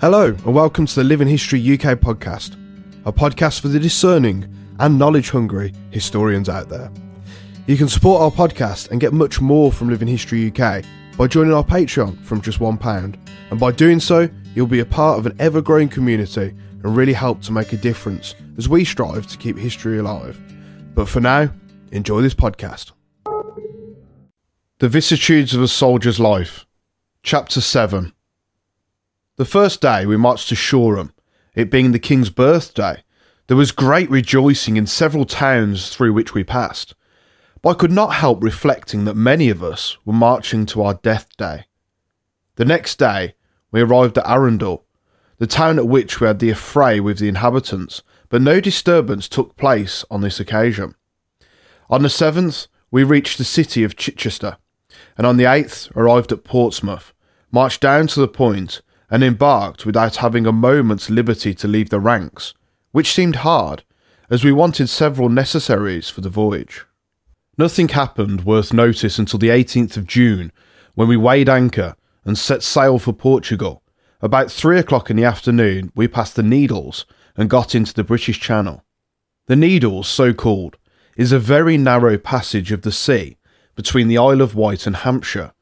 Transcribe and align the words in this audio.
Hello, 0.00 0.28
and 0.28 0.54
welcome 0.54 0.86
to 0.86 0.94
the 0.94 1.04
Living 1.04 1.28
History 1.28 1.60
UK 1.60 1.98
podcast, 1.98 2.54
a 3.04 3.12
podcast 3.12 3.60
for 3.60 3.68
the 3.68 3.78
discerning 3.78 4.48
and 4.78 4.98
knowledge 4.98 5.28
hungry 5.28 5.74
historians 5.90 6.48
out 6.48 6.70
there. 6.70 6.90
You 7.66 7.76
can 7.76 7.86
support 7.86 8.22
our 8.22 8.30
podcast 8.30 8.90
and 8.90 8.98
get 8.98 9.12
much 9.12 9.42
more 9.42 9.70
from 9.70 9.90
Living 9.90 10.08
History 10.08 10.50
UK 10.50 10.86
by 11.18 11.26
joining 11.26 11.52
our 11.52 11.62
Patreon 11.62 12.18
from 12.24 12.40
just 12.40 12.60
£1. 12.60 13.18
And 13.50 13.60
by 13.60 13.72
doing 13.72 14.00
so, 14.00 14.26
you'll 14.54 14.66
be 14.66 14.80
a 14.80 14.86
part 14.86 15.18
of 15.18 15.26
an 15.26 15.36
ever 15.38 15.60
growing 15.60 15.90
community 15.90 16.54
and 16.82 16.96
really 16.96 17.12
help 17.12 17.42
to 17.42 17.52
make 17.52 17.74
a 17.74 17.76
difference 17.76 18.34
as 18.56 18.70
we 18.70 18.86
strive 18.86 19.26
to 19.26 19.36
keep 19.36 19.58
history 19.58 19.98
alive. 19.98 20.40
But 20.94 21.10
for 21.10 21.20
now, 21.20 21.52
enjoy 21.92 22.22
this 22.22 22.32
podcast. 22.32 22.92
The 24.78 24.88
Vicissitudes 24.88 25.52
of 25.52 25.60
a 25.60 25.68
Soldier's 25.68 26.18
Life, 26.18 26.64
Chapter 27.22 27.60
7. 27.60 28.14
The 29.40 29.46
first 29.46 29.80
day 29.80 30.04
we 30.04 30.18
marched 30.18 30.50
to 30.50 30.54
Shoreham, 30.54 31.14
it 31.54 31.70
being 31.70 31.92
the 31.92 31.98
King's 31.98 32.28
birthday, 32.28 33.02
there 33.46 33.56
was 33.56 33.72
great 33.72 34.10
rejoicing 34.10 34.76
in 34.76 34.86
several 34.86 35.24
towns 35.24 35.88
through 35.88 36.12
which 36.12 36.34
we 36.34 36.44
passed. 36.44 36.94
But 37.62 37.70
I 37.70 37.74
could 37.78 37.90
not 37.90 38.12
help 38.12 38.44
reflecting 38.44 39.06
that 39.06 39.14
many 39.14 39.48
of 39.48 39.64
us 39.64 39.96
were 40.04 40.12
marching 40.12 40.66
to 40.66 40.82
our 40.82 40.92
death 40.92 41.34
day. 41.38 41.64
The 42.56 42.66
next 42.66 42.98
day, 42.98 43.34
we 43.72 43.80
arrived 43.80 44.18
at 44.18 44.28
Arundel, 44.28 44.84
the 45.38 45.46
town 45.46 45.78
at 45.78 45.88
which 45.88 46.20
we 46.20 46.26
had 46.26 46.38
the 46.38 46.50
affray 46.50 47.00
with 47.00 47.18
the 47.18 47.28
inhabitants, 47.28 48.02
but 48.28 48.42
no 48.42 48.60
disturbance 48.60 49.26
took 49.26 49.56
place 49.56 50.04
on 50.10 50.20
this 50.20 50.38
occasion. 50.38 50.94
On 51.88 52.02
the 52.02 52.08
7th, 52.08 52.66
we 52.90 53.04
reached 53.04 53.38
the 53.38 53.44
city 53.44 53.84
of 53.84 53.96
Chichester, 53.96 54.58
and 55.16 55.26
on 55.26 55.38
the 55.38 55.44
8th 55.44 55.96
arrived 55.96 56.30
at 56.30 56.44
Portsmouth, 56.44 57.14
marched 57.50 57.80
down 57.80 58.06
to 58.08 58.20
the 58.20 58.28
point, 58.28 58.82
and 59.10 59.24
embarked 59.24 59.84
without 59.84 60.16
having 60.16 60.46
a 60.46 60.52
moment's 60.52 61.10
liberty 61.10 61.54
to 61.54 61.68
leave 61.68 61.90
the 61.90 62.00
ranks, 62.00 62.54
which 62.92 63.12
seemed 63.12 63.36
hard, 63.36 63.82
as 64.30 64.44
we 64.44 64.52
wanted 64.52 64.88
several 64.88 65.28
necessaries 65.28 66.08
for 66.08 66.20
the 66.20 66.28
voyage. 66.28 66.84
Nothing 67.58 67.88
happened 67.88 68.44
worth 68.44 68.72
notice 68.72 69.18
until 69.18 69.38
the 69.38 69.48
18th 69.48 69.96
of 69.96 70.06
June, 70.06 70.52
when 70.94 71.08
we 71.08 71.16
weighed 71.16 71.48
anchor 71.48 71.96
and 72.24 72.38
set 72.38 72.62
sail 72.62 72.98
for 72.98 73.12
Portugal. 73.12 73.82
About 74.22 74.50
three 74.50 74.78
o'clock 74.78 75.10
in 75.10 75.16
the 75.16 75.24
afternoon, 75.24 75.92
we 75.94 76.06
passed 76.06 76.36
the 76.36 76.42
Needles 76.42 77.06
and 77.36 77.50
got 77.50 77.74
into 77.74 77.92
the 77.92 78.04
British 78.04 78.38
Channel. 78.38 78.84
The 79.46 79.56
Needles, 79.56 80.08
so 80.08 80.32
called, 80.32 80.76
is 81.16 81.32
a 81.32 81.38
very 81.38 81.76
narrow 81.76 82.16
passage 82.18 82.70
of 82.70 82.82
the 82.82 82.92
sea 82.92 83.36
between 83.74 84.08
the 84.08 84.18
Isle 84.18 84.40
of 84.40 84.54
Wight 84.54 84.86
and 84.86 84.96
Hampshire. 84.96 85.52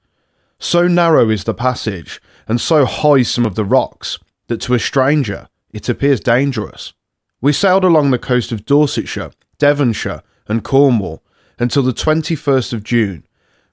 So 0.59 0.89
narrow 0.89 1.31
is 1.31 1.45
the 1.45 1.55
passage, 1.55 2.21
and 2.49 2.61
so 2.61 2.85
high 2.85 3.23
some 3.23 3.47
of 3.47 3.55
the 3.55 3.65
rocks, 3.65 4.19
that 4.49 4.61
to 4.63 4.75
a 4.75 4.79
stranger 4.79 5.49
it 5.71 5.89
appears 5.89 6.19
dangerous. 6.19 6.95
We 7.41 7.53
sailed 7.53 7.85
along 7.85 8.11
the 8.11 8.19
coast 8.19 8.51
of 8.51 8.65
Dorsetshire, 8.65 9.31
Devonshire, 9.59 10.23
and 10.49 10.65
Cornwall 10.65 11.23
until 11.59 11.83
the 11.83 11.93
21st 11.93 12.73
of 12.73 12.83
June, 12.83 13.27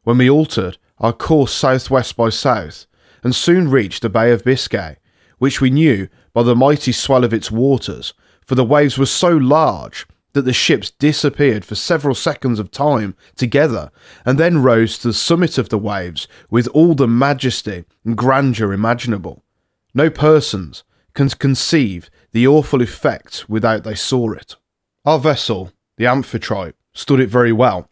when 0.03 0.17
we 0.17 0.29
altered 0.29 0.77
our 0.99 1.13
course 1.13 1.53
southwest 1.53 2.15
by 2.15 2.29
south 2.29 2.85
and 3.23 3.33
soon 3.33 3.69
reached 3.69 4.01
the 4.01 4.09
Bay 4.09 4.31
of 4.31 4.43
Biscay, 4.43 4.97
which 5.39 5.61
we 5.61 5.69
knew 5.69 6.07
by 6.33 6.43
the 6.43 6.55
mighty 6.55 6.91
swell 6.91 7.23
of 7.23 7.33
its 7.33 7.49
waters, 7.49 8.13
for 8.45 8.55
the 8.55 8.63
waves 8.63 8.97
were 8.97 9.05
so 9.05 9.35
large 9.35 10.05
that 10.35 10.41
the 10.41 10.51
ships 10.51 10.91
disappeared 10.91 11.63
for 11.63 11.75
several 11.75 12.13
seconds 12.13 12.59
of 12.59 12.69
time 12.69 13.15
together 13.37 13.89
and 14.25 14.37
then 14.37 14.61
rose 14.61 14.97
to 14.97 15.07
the 15.07 15.13
summit 15.13 15.57
of 15.57 15.69
the 15.69 15.77
waves 15.77 16.27
with 16.49 16.67
all 16.67 16.93
the 16.93 17.07
majesty 17.07 17.85
and 18.03 18.17
grandeur 18.17 18.73
imaginable. 18.73 19.45
No 19.93 20.09
persons 20.09 20.83
can 21.13 21.29
conceive 21.29 22.09
the 22.33 22.45
awful 22.45 22.81
effect 22.81 23.45
without 23.47 23.85
they 23.85 23.95
saw 23.95 24.33
it. 24.33 24.57
Our 25.05 25.19
vessel, 25.19 25.71
the 25.95 26.03
Amphitrite, 26.03 26.75
stood 26.93 27.21
it 27.21 27.29
very 27.29 27.53
well. 27.53 27.89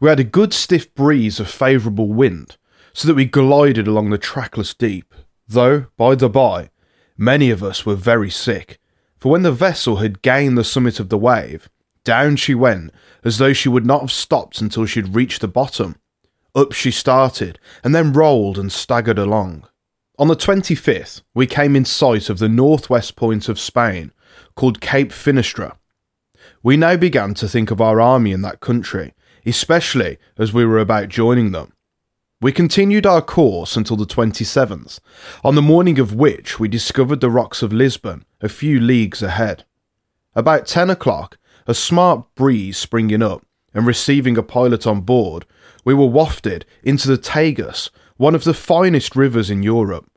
We 0.00 0.08
had 0.08 0.20
a 0.20 0.24
good 0.24 0.54
stiff 0.54 0.94
breeze 0.94 1.38
of 1.38 1.50
favourable 1.50 2.08
wind, 2.08 2.56
so 2.94 3.06
that 3.08 3.14
we 3.14 3.26
glided 3.26 3.86
along 3.86 4.08
the 4.08 4.16
trackless 4.16 4.72
deep, 4.72 5.12
though, 5.46 5.88
by 5.98 6.14
the 6.14 6.30
by, 6.30 6.70
many 7.18 7.50
of 7.50 7.62
us 7.62 7.84
were 7.84 7.94
very 7.94 8.30
sick, 8.30 8.80
for 9.18 9.30
when 9.30 9.42
the 9.42 9.52
vessel 9.52 9.96
had 9.96 10.22
gained 10.22 10.56
the 10.56 10.64
summit 10.64 10.98
of 10.98 11.10
the 11.10 11.18
wave, 11.18 11.68
down 12.04 12.36
she 12.36 12.54
went, 12.54 12.92
as 13.24 13.38
though 13.38 13.52
she 13.52 13.68
would 13.68 13.86
not 13.86 14.02
have 14.02 14.12
stopped 14.12 14.60
until 14.60 14.86
she 14.86 15.00
had 15.00 15.14
reached 15.14 15.40
the 15.40 15.48
bottom. 15.48 15.96
Up 16.54 16.72
she 16.72 16.90
started, 16.90 17.58
and 17.82 17.94
then 17.94 18.12
rolled 18.12 18.58
and 18.58 18.70
staggered 18.70 19.18
along. 19.18 19.66
On 20.18 20.28
the 20.28 20.36
25th, 20.36 21.22
we 21.34 21.46
came 21.46 21.74
in 21.74 21.84
sight 21.84 22.30
of 22.30 22.38
the 22.38 22.48
northwest 22.48 23.16
point 23.16 23.48
of 23.48 23.58
Spain, 23.58 24.12
called 24.54 24.80
Cape 24.80 25.10
Finisterre. 25.10 25.72
We 26.62 26.76
now 26.76 26.96
began 26.96 27.34
to 27.34 27.48
think 27.48 27.70
of 27.70 27.80
our 27.80 28.00
army 28.00 28.30
in 28.30 28.42
that 28.42 28.60
country, 28.60 29.14
especially 29.44 30.18
as 30.38 30.52
we 30.52 30.64
were 30.64 30.78
about 30.78 31.08
joining 31.08 31.50
them. 31.50 31.72
We 32.40 32.52
continued 32.52 33.06
our 33.06 33.22
course 33.22 33.76
until 33.76 33.96
the 33.96 34.06
27th, 34.06 35.00
on 35.42 35.54
the 35.54 35.62
morning 35.62 35.98
of 35.98 36.14
which 36.14 36.60
we 36.60 36.68
discovered 36.68 37.20
the 37.20 37.30
rocks 37.30 37.62
of 37.62 37.72
Lisbon 37.72 38.24
a 38.40 38.48
few 38.48 38.78
leagues 38.78 39.22
ahead. 39.22 39.64
About 40.34 40.66
10 40.66 40.90
o'clock, 40.90 41.38
a 41.66 41.74
smart 41.74 42.34
breeze 42.34 42.76
springing 42.76 43.22
up 43.22 43.44
and 43.72 43.86
receiving 43.86 44.36
a 44.36 44.42
pilot 44.42 44.86
on 44.86 45.00
board, 45.00 45.46
we 45.84 45.94
were 45.94 46.06
wafted 46.06 46.64
into 46.82 47.08
the 47.08 47.18
Tagus, 47.18 47.90
one 48.16 48.34
of 48.34 48.44
the 48.44 48.54
finest 48.54 49.16
rivers 49.16 49.50
in 49.50 49.62
Europe. 49.62 50.10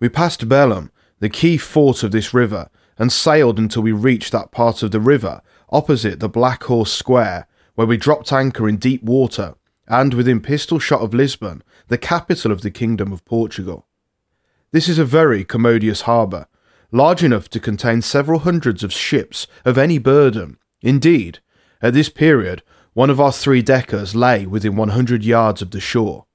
We 0.00 0.08
passed 0.08 0.48
Belem, 0.48 0.90
the 1.20 1.28
key 1.28 1.56
fort 1.56 2.02
of 2.02 2.12
this 2.12 2.34
river, 2.34 2.68
and 2.98 3.12
sailed 3.12 3.58
until 3.58 3.82
we 3.82 3.92
reached 3.92 4.32
that 4.32 4.52
part 4.52 4.82
of 4.82 4.90
the 4.90 5.00
river 5.00 5.42
opposite 5.70 6.20
the 6.20 6.28
Black 6.28 6.62
Horse 6.64 6.92
Square, 6.92 7.48
where 7.74 7.86
we 7.86 7.96
dropped 7.96 8.32
anchor 8.32 8.68
in 8.68 8.76
deep 8.76 9.02
water 9.02 9.54
and 9.88 10.14
within 10.14 10.40
pistol 10.40 10.78
shot 10.78 11.00
of 11.00 11.12
Lisbon, 11.12 11.62
the 11.88 11.98
capital 11.98 12.52
of 12.52 12.62
the 12.62 12.70
Kingdom 12.70 13.12
of 13.12 13.24
Portugal. 13.24 13.86
This 14.70 14.88
is 14.88 14.98
a 14.98 15.04
very 15.04 15.44
commodious 15.44 16.02
harbour, 16.02 16.46
large 16.90 17.22
enough 17.22 17.48
to 17.50 17.60
contain 17.60 18.00
several 18.00 18.40
hundreds 18.40 18.82
of 18.82 18.92
ships 18.92 19.46
of 19.64 19.76
any 19.76 19.98
burden. 19.98 20.58
Indeed, 20.84 21.38
at 21.80 21.94
this 21.94 22.10
period, 22.10 22.62
one 22.92 23.08
of 23.08 23.18
our 23.18 23.32
three 23.32 23.62
deckers 23.62 24.14
lay 24.14 24.44
within 24.44 24.76
100 24.76 25.24
yards 25.24 25.62
of 25.62 25.70
the 25.70 25.80
shore. 25.80 26.26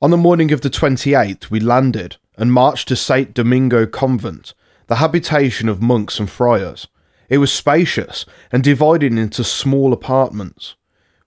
On 0.00 0.10
the 0.10 0.16
morning 0.16 0.50
of 0.52 0.62
the 0.62 0.70
28th, 0.70 1.50
we 1.50 1.60
landed 1.60 2.16
and 2.38 2.50
marched 2.50 2.88
to 2.88 2.96
St. 2.96 3.34
Domingo 3.34 3.84
Convent, 3.84 4.54
the 4.86 4.96
habitation 4.96 5.68
of 5.68 5.82
monks 5.82 6.18
and 6.18 6.30
friars. 6.30 6.88
It 7.28 7.38
was 7.38 7.52
spacious 7.52 8.24
and 8.50 8.64
divided 8.64 9.12
into 9.12 9.44
small 9.44 9.92
apartments. 9.92 10.76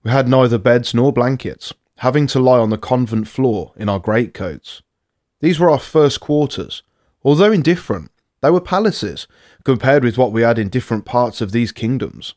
We 0.02 0.10
had 0.10 0.28
neither 0.28 0.58
beds 0.58 0.92
nor 0.92 1.12
blankets, 1.12 1.72
having 1.98 2.26
to 2.26 2.40
lie 2.40 2.58
on 2.58 2.70
the 2.70 2.76
convent 2.76 3.28
floor 3.28 3.72
in 3.76 3.88
our 3.88 4.00
greatcoats. 4.00 4.82
These 5.40 5.60
were 5.60 5.70
our 5.70 5.78
first 5.78 6.18
quarters. 6.18 6.82
Although 7.22 7.52
indifferent, 7.52 8.10
they 8.42 8.50
were 8.50 8.60
palaces 8.60 9.28
compared 9.62 10.02
with 10.02 10.18
what 10.18 10.32
we 10.32 10.42
had 10.42 10.58
in 10.58 10.68
different 10.68 11.04
parts 11.04 11.40
of 11.40 11.52
these 11.52 11.70
kingdoms. 11.70 12.34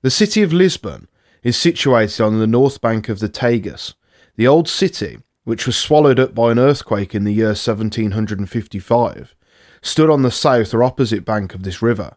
The 0.00 0.10
city 0.12 0.42
of 0.42 0.52
Lisbon 0.52 1.08
is 1.42 1.56
situated 1.56 2.22
on 2.22 2.38
the 2.38 2.46
north 2.46 2.80
bank 2.80 3.08
of 3.08 3.18
the 3.18 3.28
Tagus. 3.28 3.94
The 4.36 4.46
old 4.46 4.68
city, 4.68 5.18
which 5.42 5.66
was 5.66 5.76
swallowed 5.76 6.20
up 6.20 6.36
by 6.36 6.52
an 6.52 6.58
earthquake 6.58 7.16
in 7.16 7.24
the 7.24 7.32
year 7.32 7.48
1755, 7.48 9.34
stood 9.82 10.08
on 10.08 10.22
the 10.22 10.30
south 10.30 10.72
or 10.72 10.84
opposite 10.84 11.24
bank 11.24 11.52
of 11.52 11.64
this 11.64 11.82
river. 11.82 12.16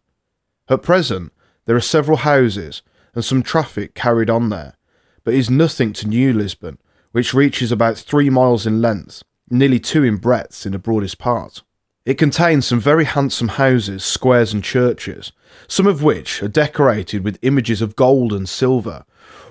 At 0.69 0.83
present, 0.83 1.33
there 1.65 1.75
are 1.75 1.81
several 1.81 2.17
houses 2.17 2.83
and 3.15 3.25
some 3.25 3.41
traffic 3.41 3.95
carried 3.95 4.29
on 4.29 4.49
there, 4.49 4.75
but 5.23 5.33
is 5.33 5.49
nothing 5.49 5.91
to 5.93 6.07
New 6.07 6.33
Lisbon, 6.33 6.77
which 7.13 7.33
reaches 7.33 7.71
about 7.71 7.97
three 7.97 8.29
miles 8.29 8.67
in 8.67 8.79
length, 8.79 9.23
nearly 9.49 9.79
two 9.79 10.03
in 10.03 10.17
breadth 10.17 10.67
in 10.67 10.73
the 10.73 10.79
broadest 10.79 11.17
part. 11.17 11.63
It 12.03 12.17
contains 12.17 12.65
some 12.65 12.79
very 12.79 13.05
handsome 13.05 13.49
houses, 13.49 14.03
squares, 14.03 14.53
and 14.53 14.63
churches, 14.63 15.31
some 15.67 15.85
of 15.85 16.01
which 16.01 16.41
are 16.41 16.47
decorated 16.47 17.23
with 17.23 17.37
images 17.43 17.79
of 17.79 17.95
gold 17.95 18.33
and 18.33 18.49
silver, 18.49 19.05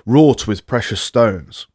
wrought 0.05 0.47
with 0.47 0.67
precious 0.67 0.99
stones. 0.99 1.67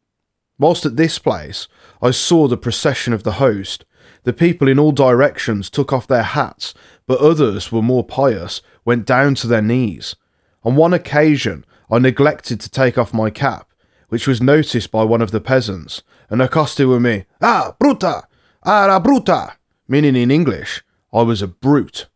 Whilst 0.59 0.85
at 0.85 0.95
this 0.95 1.17
place, 1.17 1.67
I 2.01 2.11
saw 2.11 2.47
the 2.47 2.57
procession 2.57 3.11
of 3.13 3.23
the 3.23 3.33
host. 3.33 3.85
The 4.23 4.33
people 4.33 4.67
in 4.67 4.77
all 4.77 4.91
directions 4.91 5.71
took 5.71 5.91
off 5.91 6.05
their 6.05 6.23
hats, 6.23 6.75
but 7.07 7.21
others 7.21 7.71
were 7.71 7.81
more 7.81 8.03
pious, 8.03 8.61
went 8.85 9.05
down 9.05 9.33
to 9.35 9.47
their 9.47 9.61
knees. 9.63 10.15
On 10.63 10.75
one 10.75 10.93
occasion, 10.93 11.65
I 11.89 11.97
neglected 11.97 12.59
to 12.59 12.69
take 12.69 12.99
off 12.99 13.13
my 13.13 13.31
cap, 13.31 13.71
which 14.09 14.27
was 14.27 14.41
noticed 14.41 14.91
by 14.91 15.03
one 15.03 15.21
of 15.21 15.31
the 15.31 15.41
peasants, 15.41 16.03
and 16.29 16.41
accosted 16.41 16.87
with 16.87 17.01
me, 17.01 17.25
Ah, 17.41 17.75
bruta! 17.79 18.25
Ara 18.65 18.99
bruta! 18.99 19.53
Meaning 19.87 20.15
in 20.15 20.31
English, 20.31 20.83
I 21.13 21.21
was 21.21 21.41
a 21.41 21.47
brute. 21.47 22.07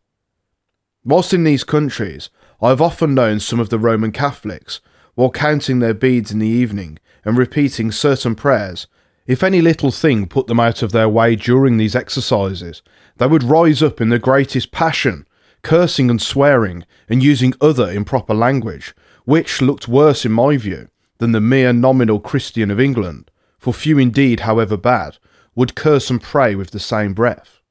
Whilst 1.04 1.34
in 1.34 1.44
these 1.44 1.64
countries, 1.64 2.30
I 2.60 2.68
have 2.68 2.80
often 2.80 3.14
known 3.14 3.40
some 3.40 3.58
of 3.58 3.70
the 3.70 3.78
Roman 3.78 4.12
Catholics, 4.12 4.80
while 5.14 5.30
counting 5.30 5.78
their 5.78 5.94
beads 5.94 6.30
in 6.30 6.38
the 6.38 6.46
evening 6.46 6.98
and 7.24 7.36
repeating 7.36 7.90
certain 7.90 8.34
prayers, 8.34 8.86
If 9.26 9.42
any 9.42 9.60
little 9.60 9.90
thing 9.90 10.26
put 10.26 10.46
them 10.46 10.60
out 10.60 10.82
of 10.82 10.92
their 10.92 11.08
way 11.08 11.36
during 11.36 11.76
these 11.76 11.96
exercises, 11.96 12.82
they 13.16 13.26
would 13.26 13.42
rise 13.42 13.82
up 13.82 14.00
in 14.00 14.08
the 14.08 14.18
greatest 14.18 14.72
passion, 14.72 15.26
cursing 15.62 16.10
and 16.10 16.20
swearing, 16.20 16.84
and 17.08 17.22
using 17.22 17.54
other 17.60 17.90
improper 17.90 18.34
language, 18.34 18.94
which 19.24 19.62
looked 19.62 19.88
worse 19.88 20.24
in 20.24 20.32
my 20.32 20.56
view 20.56 20.88
than 21.18 21.32
the 21.32 21.40
mere 21.40 21.72
nominal 21.72 22.18
Christian 22.18 22.70
of 22.70 22.80
England, 22.80 23.30
for 23.58 23.72
few 23.72 23.98
indeed, 23.98 24.40
however 24.40 24.76
bad, 24.76 25.18
would 25.54 25.76
curse 25.76 26.10
and 26.10 26.20
pray 26.20 26.54
with 26.54 26.70
the 26.70 26.80
same 26.80 27.14
breath. 27.14 27.61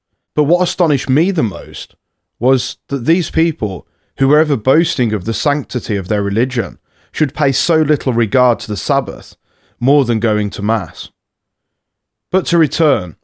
But 0.42 0.48
what 0.48 0.64
astonished 0.64 1.08
me 1.08 1.30
the 1.30 1.44
most 1.44 1.94
was 2.40 2.80
that 2.88 3.06
these 3.06 3.30
people, 3.30 3.88
who 4.18 4.28
were 4.28 4.40
ever 4.40 4.58
boasting 4.58 5.14
of 5.14 5.26
the 5.26 5.36
sanctity 5.36 5.96
of 5.96 6.08
their 6.08 6.24
religion, 6.24 6.80
should 7.12 7.36
pay 7.36 7.52
so 7.52 7.76
little 7.76 8.12
regard 8.12 8.58
to 8.62 8.68
the 8.68 8.76
Sabbath, 8.76 9.36
more 9.80 10.04
than 10.04 10.20
going 10.20 10.50
to 10.50 10.64
Mass. 10.64 11.12
But 12.32 12.48
to 12.48 12.58
return, 12.58 13.18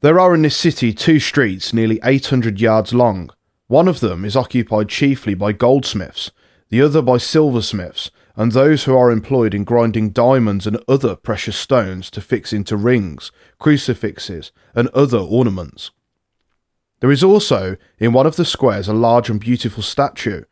there 0.00 0.18
are 0.18 0.34
in 0.34 0.42
this 0.42 0.56
city 0.56 0.92
two 0.92 1.20
streets 1.20 1.72
nearly 1.72 2.00
800 2.02 2.60
yards 2.60 2.92
long. 2.92 3.30
One 3.68 3.86
of 3.86 4.00
them 4.00 4.24
is 4.24 4.34
occupied 4.34 4.88
chiefly 4.88 5.34
by 5.34 5.52
goldsmiths, 5.52 6.32
the 6.68 6.82
other 6.82 7.00
by 7.00 7.18
silversmiths, 7.18 8.10
and 8.34 8.50
those 8.50 8.82
who 8.82 8.96
are 8.96 9.12
employed 9.12 9.54
in 9.54 9.62
grinding 9.62 10.10
diamonds 10.10 10.66
and 10.66 10.82
other 10.88 11.14
precious 11.14 11.56
stones 11.56 12.10
to 12.10 12.20
fix 12.20 12.52
into 12.52 12.76
rings, 12.76 13.30
crucifixes, 13.60 14.50
and 14.74 14.88
other 14.88 15.18
ornaments. 15.18 15.92
There 17.04 17.12
is 17.12 17.22
also 17.22 17.76
in 17.98 18.14
one 18.14 18.26
of 18.26 18.36
the 18.36 18.46
squares 18.46 18.88
a 18.88 18.94
large 18.94 19.28
and 19.28 19.38
beautiful 19.38 19.82
statue, 19.82 20.44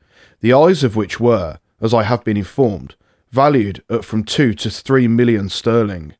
the 0.43 0.53
eyes 0.53 0.85
of 0.85 0.97
which 0.97 1.19
were, 1.19 1.59
as 1.81 1.95
I 1.95 2.03
have 2.03 2.25
been 2.25 2.37
informed, 2.37 2.95
valued 3.31 3.83
at 3.89 4.05
from 4.05 4.23
two 4.23 4.53
to 4.57 4.69
three 4.69 5.09
million 5.09 5.49
sterling. 5.49 6.13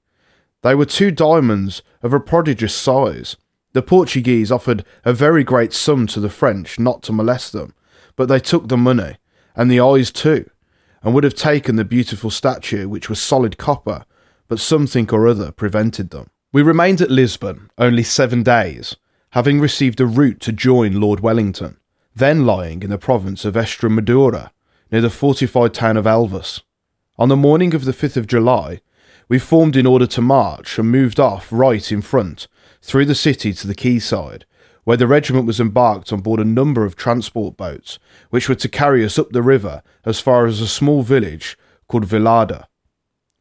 They 0.63 0.75
were 0.75 0.87
two 0.87 1.11
diamonds 1.11 1.83
of 2.03 2.15
a 2.15 2.19
prodigious 2.19 2.75
size. 2.75 3.37
The 3.75 3.83
Portuguese 3.83 4.51
offered 4.51 4.87
a 5.05 5.13
very 5.13 5.45
great 5.45 5.75
sum 5.75 6.07
to 6.07 6.19
the 6.19 6.31
French 6.31 6.79
not 6.79 7.03
to 7.03 7.13
molest 7.13 7.53
them, 7.53 7.75
but 8.17 8.31
they 8.31 8.41
took 8.41 8.69
the 8.69 8.79
money, 8.79 9.19
and 9.55 9.71
the 9.71 9.81
eyes 9.81 10.11
too, 10.11 10.49
and 11.03 11.13
would 11.13 11.25
have 11.25 11.35
taken 11.35 11.77
the 11.77 11.85
beautiful 11.85 12.31
statue, 12.31 12.89
which 12.89 13.11
was 13.11 13.21
solid 13.21 13.59
copper, 13.59 14.07
but 14.49 14.61
something 14.61 15.11
or 15.11 15.29
other 15.29 15.53
prevented 15.53 16.09
them. 16.09 16.31
We 16.55 16.63
remained 16.63 17.03
at 17.03 17.11
Lisbon 17.11 17.71
only 17.77 18.03
seven 18.03 18.43
days, 18.43 18.97
having 19.33 19.61
received 19.61 19.99
a 19.99 20.07
route 20.07 20.41
to 20.41 20.53
join 20.53 21.01
Lord 21.01 21.21
Wellington, 21.21 21.79
then 22.15 22.45
lying 22.45 22.83
in 22.83 22.91
the 22.91 22.99
province 22.99 23.47
of 23.47 23.55
Estremadura, 23.55 24.51
near 24.91 25.01
the 25.01 25.09
fortified 25.09 25.73
town 25.73 25.97
of 25.97 26.05
Elvas. 26.05 26.61
On 27.19 27.31
the 27.31 27.37
morning 27.37 27.75
of 27.75 27.87
the 27.87 27.93
5th 27.93 28.19
of 28.19 28.27
July, 28.27 28.83
we 29.29 29.39
formed 29.39 29.75
in 29.75 29.87
order 29.87 30.07
to 30.07 30.21
march 30.21 30.79
and 30.79 30.91
moved 30.91 31.19
off 31.19 31.51
right 31.51 31.91
in 31.91 32.03
front, 32.03 32.47
through 32.83 33.07
the 33.07 33.15
city 33.15 33.55
to 33.55 33.67
the 33.67 33.75
quayside, 33.75 34.45
where 34.85 34.99
the 34.99 35.07
regiment 35.07 35.47
was 35.47 35.61
embarked 35.61 36.13
on 36.13 36.21
board 36.21 36.39
a 36.41 36.45
number 36.45 36.85
of 36.85 36.95
transport 36.95 37.57
boats, 37.57 37.99
which 38.29 38.51
were 38.51 38.55
to 38.55 38.69
carry 38.69 39.03
us 39.03 39.19
up 39.19 39.31
the 39.31 39.43
river 39.43 39.83
as 40.05 40.21
far 40.21 40.45
as 40.45 40.61
a 40.61 40.69
small 40.69 41.03
village 41.03 41.57
called 41.89 42.05
Villada. 42.05 42.67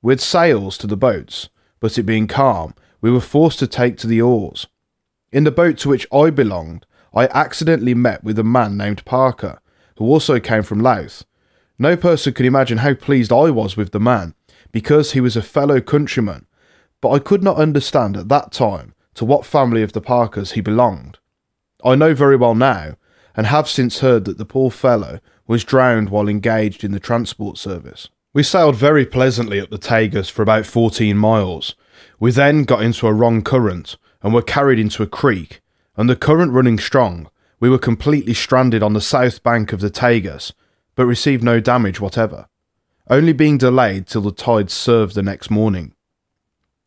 We 0.02 0.14
had 0.14 0.22
sails 0.22 0.78
to 0.78 0.88
the 0.88 0.96
boats, 0.96 1.50
but 1.82 1.98
it 1.98 2.04
being 2.04 2.28
calm, 2.28 2.76
we 3.02 3.12
were 3.12 3.20
forced 3.20 3.60
to 3.60 3.68
take 3.68 3.98
to 3.98 4.08
the 4.08 4.22
oars. 4.22 4.68
In 5.32 5.46
the 5.46 5.52
boat 5.52 5.78
to 5.80 5.90
which 5.90 6.08
I 6.12 6.30
belonged, 6.30 6.86
I 7.14 7.28
accidentally 7.28 7.94
met 7.94 8.24
with 8.24 8.38
a 8.38 8.44
man 8.44 8.76
named 8.76 9.06
Parker, 9.06 9.60
who 9.98 10.06
also 10.06 10.40
came 10.40 10.64
from 10.64 10.80
Louth, 10.80 11.24
no 11.82 11.98
person 11.98 12.34
could 12.34 12.46
imagine 12.46 12.78
how 12.78 12.94
pleased 12.94 13.32
I 13.32 13.50
was 13.50 13.76
with 13.76 13.92
the 13.92 14.00
man, 14.00 14.36
because 14.72 15.14
he 15.14 15.20
was 15.20 15.36
a 15.36 15.42
fellow 15.42 15.82
countryman, 15.82 16.46
but 17.02 17.10
I 17.10 17.18
could 17.18 17.44
not 17.44 17.58
understand 17.58 18.16
at 18.16 18.30
that 18.30 18.52
time 18.52 18.94
to 19.16 19.26
what 19.26 19.48
family 19.48 19.82
of 19.82 19.94
the 19.94 20.00
Parkers 20.00 20.52
he 20.52 20.62
belonged. 20.62 21.18
I 21.84 21.96
know 21.96 22.14
very 22.14 22.36
well 22.36 22.54
now, 22.54 22.98
and 23.36 23.48
have 23.48 23.68
since 23.68 24.00
heard 24.00 24.26
that 24.26 24.38
the 24.38 24.46
poor 24.46 24.70
fellow 24.70 25.22
was 25.48 25.64
drowned 25.64 26.12
while 26.12 26.28
engaged 26.28 26.84
in 26.84 26.92
the 26.92 27.00
transport 27.00 27.58
service. 27.58 28.10
We 28.32 28.44
sailed 28.44 28.76
very 28.76 29.08
pleasantly 29.08 29.60
up 29.60 29.72
the 29.72 29.80
Tagus 29.80 30.30
for 30.30 30.44
about 30.44 30.68
14 30.68 31.18
miles. 31.18 31.74
We 32.20 32.32
then 32.32 32.64
got 32.64 32.84
into 32.84 33.08
a 33.08 33.14
wrong 33.14 33.42
current 33.42 33.98
and 34.22 34.34
were 34.34 34.42
carried 34.42 34.80
into 34.80 35.04
a 35.04 35.08
creek, 35.08 35.62
and 35.96 36.10
the 36.10 36.16
current 36.16 36.52
running 36.52 36.78
strong, 36.78 37.30
we 37.60 37.70
were 37.70 37.78
completely 37.78 38.34
stranded 38.34 38.82
on 38.84 38.94
the 38.94 39.02
south 39.02 39.44
bank 39.44 39.72
of 39.72 39.82
the 39.82 39.90
Tagus 39.90 40.52
but 40.96 41.06
received 41.06 41.44
no 41.44 41.60
damage 41.60 42.00
whatever, 42.00 42.48
only 43.10 43.34
being 43.34 43.58
delayed 43.58 44.08
till 44.08 44.22
the 44.22 44.32
tide 44.32 44.70
served 44.70 45.16
the 45.16 45.24
next 45.24 45.50
morning. 45.50 45.94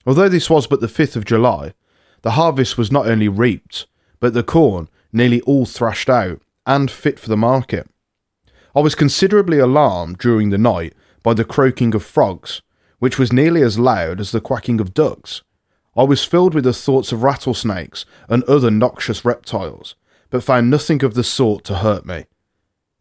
Although 0.07 0.29
this 0.29 0.51
was 0.51 0.67
but 0.67 0.81
the 0.81 0.87
5th 0.87 1.17
of 1.17 1.25
July, 1.25 1.75
the 2.23 2.33
harvest 2.33 2.77
was 2.77 2.93
not 2.93 3.07
only 3.07 3.29
reaped, 3.29 3.87
but 4.21 4.35
the 4.35 4.43
corn 4.43 4.89
nearly 5.13 5.41
all 5.43 5.67
thrashed 5.67 6.11
out 6.11 6.41
and 6.67 6.91
fit 6.91 7.19
for 7.19 7.29
the 7.29 7.37
market. 7.37 7.89
I 8.75 8.81
was 8.81 8.95
considerably 8.95 9.59
alarmed 9.59 10.19
during 10.19 10.51
the 10.51 10.59
night 10.59 10.95
by 11.23 11.35
the 11.35 11.45
croaking 11.45 11.95
of 11.95 12.05
frogs, 12.05 12.63
which 12.99 13.19
was 13.19 13.33
nearly 13.33 13.63
as 13.63 13.79
loud 13.79 14.21
as 14.21 14.33
the 14.33 14.41
quacking 14.41 14.81
of 14.81 14.95
ducks. 14.95 15.43
I 15.96 16.02
was 16.02 16.25
filled 16.25 16.55
with 16.55 16.64
the 16.64 16.73
thoughts 16.73 17.12
of 17.12 17.23
rattlesnakes 17.23 18.05
and 18.29 18.43
other 18.44 18.70
noxious 18.70 19.25
reptiles, 19.25 19.94
but 20.29 20.43
found 20.43 20.69
nothing 20.69 21.05
of 21.05 21.14
the 21.14 21.23
sort 21.23 21.62
to 21.64 21.76
hurt 21.76 22.05
me. 22.05 22.26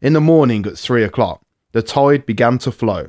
In 0.00 0.12
the 0.12 0.20
morning 0.20 0.64
at 0.66 0.78
three 0.78 1.02
o'clock, 1.02 1.42
the 1.72 1.82
tide 1.82 2.24
began 2.24 2.58
to 2.58 2.70
flow. 2.70 3.08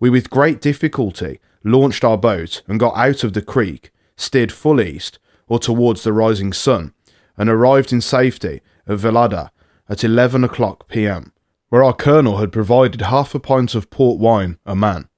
We 0.00 0.10
with 0.10 0.30
great 0.30 0.60
difficulty 0.60 1.38
launched 1.62 2.02
our 2.02 2.18
boat 2.18 2.62
and 2.66 2.80
got 2.80 2.96
out 2.96 3.22
of 3.22 3.34
the 3.34 3.42
creek, 3.42 3.92
steered 4.16 4.50
full 4.50 4.80
east 4.80 5.18
or 5.46 5.58
towards 5.58 6.02
the 6.02 6.12
rising 6.12 6.52
sun, 6.52 6.92
and 7.36 7.48
arrived 7.48 7.92
in 7.92 8.00
safety 8.00 8.62
at 8.86 8.98
Velada 8.98 9.50
at 9.88 10.02
11 10.02 10.42
o'clock 10.42 10.88
p.m., 10.88 11.32
where 11.68 11.84
our 11.84 11.94
colonel 11.94 12.38
had 12.38 12.50
provided 12.50 13.02
half 13.02 13.34
a 13.34 13.40
pint 13.40 13.74
of 13.74 13.90
port 13.90 14.18
wine 14.18 14.58
a 14.66 14.74
man. 14.74 15.08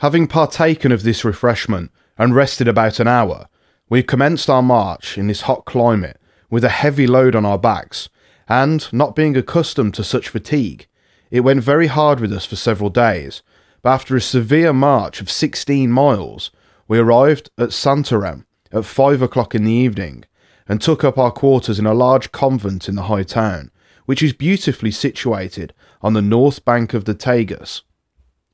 Having 0.00 0.26
partaken 0.26 0.92
of 0.92 1.02
this 1.02 1.24
refreshment 1.24 1.90
and 2.18 2.34
rested 2.34 2.68
about 2.68 3.00
an 3.00 3.08
hour, 3.08 3.48
we 3.88 4.02
commenced 4.02 4.48
our 4.48 4.62
march 4.62 5.18
in 5.18 5.26
this 5.26 5.42
hot 5.42 5.64
climate 5.64 6.20
with 6.50 6.64
a 6.64 6.70
heavy 6.70 7.06
load 7.06 7.34
on 7.34 7.44
our 7.44 7.58
backs 7.58 8.08
and, 8.48 8.92
not 8.92 9.16
being 9.16 9.36
accustomed 9.36 9.94
to 9.94 10.04
such 10.04 10.28
fatigue, 10.28 10.86
it 11.30 11.40
went 11.40 11.62
very 11.62 11.88
hard 11.88 12.20
with 12.20 12.32
us 12.32 12.46
for 12.46 12.56
several 12.56 12.90
days, 12.90 13.42
but 13.82 13.90
after 13.90 14.16
a 14.16 14.20
severe 14.20 14.72
march 14.72 15.20
of 15.20 15.30
16 15.30 15.90
miles, 15.90 16.50
we 16.86 16.98
arrived 16.98 17.50
at 17.58 17.70
Santarem 17.70 18.44
at 18.72 18.84
5 18.84 19.22
o'clock 19.22 19.54
in 19.54 19.64
the 19.64 19.72
evening 19.72 20.24
and 20.68 20.80
took 20.80 21.04
up 21.04 21.18
our 21.18 21.30
quarters 21.30 21.78
in 21.78 21.86
a 21.86 21.94
large 21.94 22.32
convent 22.32 22.88
in 22.88 22.94
the 22.94 23.02
high 23.02 23.22
town, 23.22 23.70
which 24.06 24.22
is 24.22 24.32
beautifully 24.32 24.90
situated 24.90 25.74
on 26.02 26.12
the 26.12 26.22
north 26.22 26.64
bank 26.64 26.94
of 26.94 27.04
the 27.04 27.14
Tagus. 27.14 27.82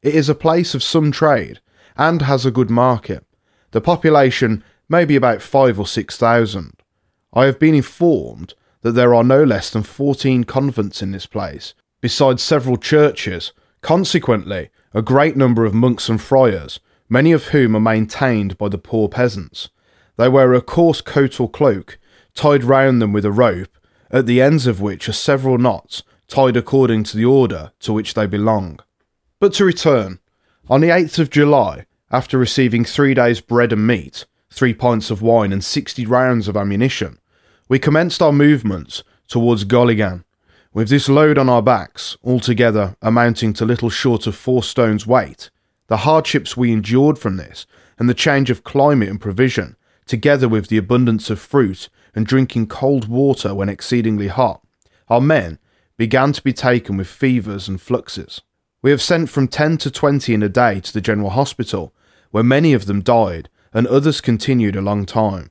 It 0.02 0.14
is 0.14 0.28
a 0.28 0.34
place 0.34 0.74
of 0.74 0.82
some 0.82 1.12
trade 1.12 1.60
and 1.96 2.22
has 2.22 2.46
a 2.46 2.50
good 2.50 2.70
market. 2.70 3.24
The 3.72 3.80
population 3.80 4.64
may 4.90 5.04
be 5.04 5.16
about 5.16 5.40
five 5.40 5.78
or 5.78 5.86
six 5.86 6.16
thousand. 6.18 6.74
I 7.32 7.46
have 7.46 7.58
been 7.58 7.74
informed 7.74 8.54
that 8.82 8.92
there 8.92 9.14
are 9.14 9.24
no 9.24 9.44
less 9.44 9.70
than 9.70 9.82
14 9.82 10.44
convents 10.44 11.00
in 11.00 11.12
this 11.12 11.26
place, 11.26 11.74
besides 12.00 12.42
several 12.42 12.76
churches, 12.76 13.52
consequently, 13.82 14.70
a 14.92 15.02
great 15.02 15.36
number 15.36 15.64
of 15.64 15.72
monks 15.72 16.08
and 16.08 16.20
friars, 16.20 16.80
many 17.08 17.30
of 17.30 17.48
whom 17.48 17.76
are 17.76 17.80
maintained 17.80 18.58
by 18.58 18.68
the 18.68 18.78
poor 18.78 19.08
peasants. 19.08 19.68
They 20.16 20.28
wear 20.28 20.52
a 20.54 20.60
coarse 20.60 21.00
coat 21.00 21.40
or 21.40 21.48
cloak, 21.48 21.98
tied 22.34 22.64
round 22.64 23.00
them 23.00 23.12
with 23.12 23.24
a 23.24 23.32
rope, 23.32 23.78
at 24.10 24.26
the 24.26 24.42
ends 24.42 24.66
of 24.66 24.80
which 24.80 25.08
are 25.08 25.12
several 25.12 25.56
knots 25.56 26.02
tied 26.30 26.56
according 26.56 27.02
to 27.02 27.16
the 27.16 27.24
order 27.24 27.72
to 27.80 27.92
which 27.92 28.14
they 28.14 28.26
belong. 28.26 28.78
But 29.40 29.52
to 29.54 29.64
return, 29.64 30.20
on 30.68 30.80
the 30.80 30.88
8th 30.88 31.18
of 31.18 31.30
July, 31.30 31.86
after 32.10 32.38
receiving 32.38 32.84
three 32.84 33.14
days' 33.14 33.40
bread 33.40 33.72
and 33.72 33.86
meat, 33.86 34.24
three 34.50 34.74
pints 34.74 35.10
of 35.10 35.22
wine, 35.22 35.52
and 35.52 35.64
sixty 35.64 36.04
rounds 36.04 36.48
of 36.48 36.56
ammunition, 36.56 37.18
we 37.68 37.78
commenced 37.78 38.20
our 38.20 38.32
movements 38.32 39.02
towards 39.28 39.64
Goligan, 39.64 40.24
with 40.72 40.88
this 40.88 41.08
load 41.08 41.38
on 41.38 41.48
our 41.48 41.62
backs, 41.62 42.16
altogether 42.24 42.96
amounting 43.00 43.52
to 43.54 43.64
little 43.64 43.90
short 43.90 44.26
of 44.26 44.36
four 44.36 44.62
stones' 44.62 45.06
weight. 45.06 45.50
The 45.86 45.98
hardships 45.98 46.56
we 46.56 46.72
endured 46.72 47.18
from 47.18 47.36
this, 47.36 47.66
and 47.98 48.08
the 48.08 48.14
change 48.14 48.50
of 48.50 48.64
climate 48.64 49.08
and 49.08 49.20
provision, 49.20 49.76
together 50.06 50.48
with 50.48 50.68
the 50.68 50.76
abundance 50.76 51.30
of 51.30 51.38
fruit 51.38 51.88
and 52.14 52.26
drinking 52.26 52.66
cold 52.66 53.08
water 53.08 53.54
when 53.54 53.68
exceedingly 53.68 54.28
hot, 54.28 54.62
our 55.08 55.20
men 55.20 55.58
began 55.96 56.32
to 56.32 56.42
be 56.42 56.52
taken 56.52 56.96
with 56.96 57.06
fevers 57.06 57.68
and 57.68 57.80
fluxes. 57.80 58.40
We 58.82 58.90
have 58.90 59.02
sent 59.02 59.28
from 59.28 59.48
10 59.48 59.76
to 59.78 59.90
20 59.90 60.32
in 60.34 60.42
a 60.42 60.48
day 60.48 60.80
to 60.80 60.92
the 60.92 61.00
General 61.00 61.30
Hospital, 61.30 61.92
where 62.30 62.42
many 62.42 62.72
of 62.72 62.86
them 62.86 63.02
died 63.02 63.48
and 63.72 63.86
others 63.86 64.20
continued 64.20 64.76
a 64.76 64.80
long 64.80 65.06
time. 65.06 65.50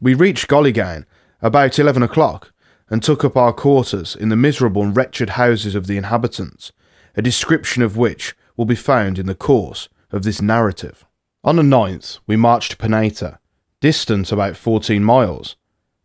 We 0.00 0.14
reached 0.14 0.48
Gollygan 0.48 1.04
about 1.40 1.78
11 1.78 2.02
o'clock 2.02 2.52
and 2.90 3.02
took 3.02 3.24
up 3.24 3.36
our 3.36 3.52
quarters 3.52 4.14
in 4.14 4.28
the 4.28 4.36
miserable 4.36 4.82
and 4.82 4.96
wretched 4.96 5.30
houses 5.30 5.74
of 5.74 5.86
the 5.86 5.96
inhabitants, 5.96 6.72
a 7.16 7.22
description 7.22 7.82
of 7.82 7.96
which 7.96 8.34
will 8.56 8.64
be 8.66 8.74
found 8.74 9.18
in 9.18 9.26
the 9.26 9.34
course 9.34 9.88
of 10.10 10.22
this 10.22 10.42
narrative. 10.42 11.04
On 11.42 11.56
the 11.56 11.62
9th, 11.62 12.18
we 12.26 12.36
marched 12.36 12.72
to 12.72 12.76
Pineta, 12.76 13.38
distant 13.80 14.32
about 14.32 14.56
14 14.56 15.02
miles. 15.02 15.56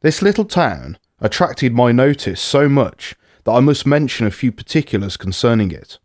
This 0.01 0.21
little 0.21 0.45
town 0.45 0.97
attracted 1.19 1.73
my 1.73 1.91
notice 1.91 2.41
so 2.41 2.69
much 2.69 3.15
that 3.43 3.51
I 3.51 3.59
must 3.59 3.85
mention 3.85 4.27
a 4.27 4.31
few 4.31 4.51
particulars 4.51 5.17
concerning 5.17 5.71
it. 5.71 5.99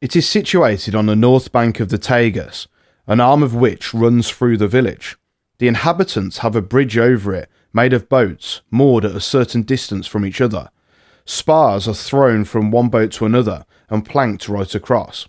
It 0.00 0.14
is 0.14 0.28
situated 0.28 0.94
on 0.94 1.06
the 1.06 1.16
north 1.16 1.50
bank 1.50 1.80
of 1.80 1.88
the 1.88 1.98
Tagus, 1.98 2.66
an 3.08 3.18
arm 3.20 3.42
of 3.42 3.54
which 3.54 3.92
runs 3.92 4.30
through 4.30 4.58
the 4.58 4.68
village. 4.68 5.16
The 5.58 5.66
inhabitants 5.66 6.38
have 6.38 6.54
a 6.54 6.62
bridge 6.62 6.96
over 6.96 7.34
it 7.34 7.50
made 7.72 7.92
of 7.92 8.08
boats 8.08 8.60
moored 8.70 9.04
at 9.04 9.16
a 9.16 9.20
certain 9.20 9.62
distance 9.62 10.06
from 10.06 10.24
each 10.24 10.40
other. 10.40 10.70
Spars 11.24 11.88
are 11.88 11.94
thrown 11.94 12.44
from 12.44 12.70
one 12.70 12.88
boat 12.88 13.12
to 13.12 13.26
another 13.26 13.66
and 13.90 14.04
planked 14.04 14.48
right 14.48 14.74
across. 14.74 15.28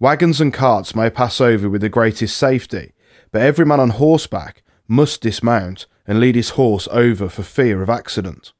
Wagons 0.00 0.40
and 0.40 0.52
carts 0.52 0.94
may 0.94 1.08
pass 1.08 1.40
over 1.40 1.68
with 1.68 1.80
the 1.80 1.88
greatest 1.88 2.36
safety, 2.36 2.92
but 3.30 3.42
every 3.42 3.64
man 3.64 3.80
on 3.80 3.90
horseback 3.90 4.62
must 4.88 5.20
dismount 5.20 5.86
and 6.06 6.18
lead 6.18 6.34
his 6.34 6.50
horse 6.50 6.88
over 6.90 7.28
for 7.28 7.42
fear 7.42 7.82
of 7.82 7.90
accident. 7.90 8.52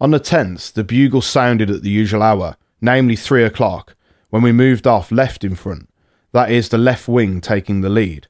On 0.00 0.10
the 0.10 0.20
10th, 0.20 0.72
the 0.72 0.84
bugle 0.84 1.22
sounded 1.22 1.70
at 1.70 1.82
the 1.82 1.90
usual 1.90 2.22
hour, 2.22 2.56
namely 2.80 3.16
three 3.16 3.44
o'clock, 3.44 3.96
when 4.30 4.42
we 4.42 4.52
moved 4.52 4.86
off 4.86 5.10
left 5.10 5.44
in 5.44 5.54
front, 5.54 5.89
that 6.32 6.50
is, 6.50 6.68
the 6.68 6.78
left 6.78 7.08
wing 7.08 7.40
taking 7.40 7.80
the 7.80 7.88
lead. 7.88 8.28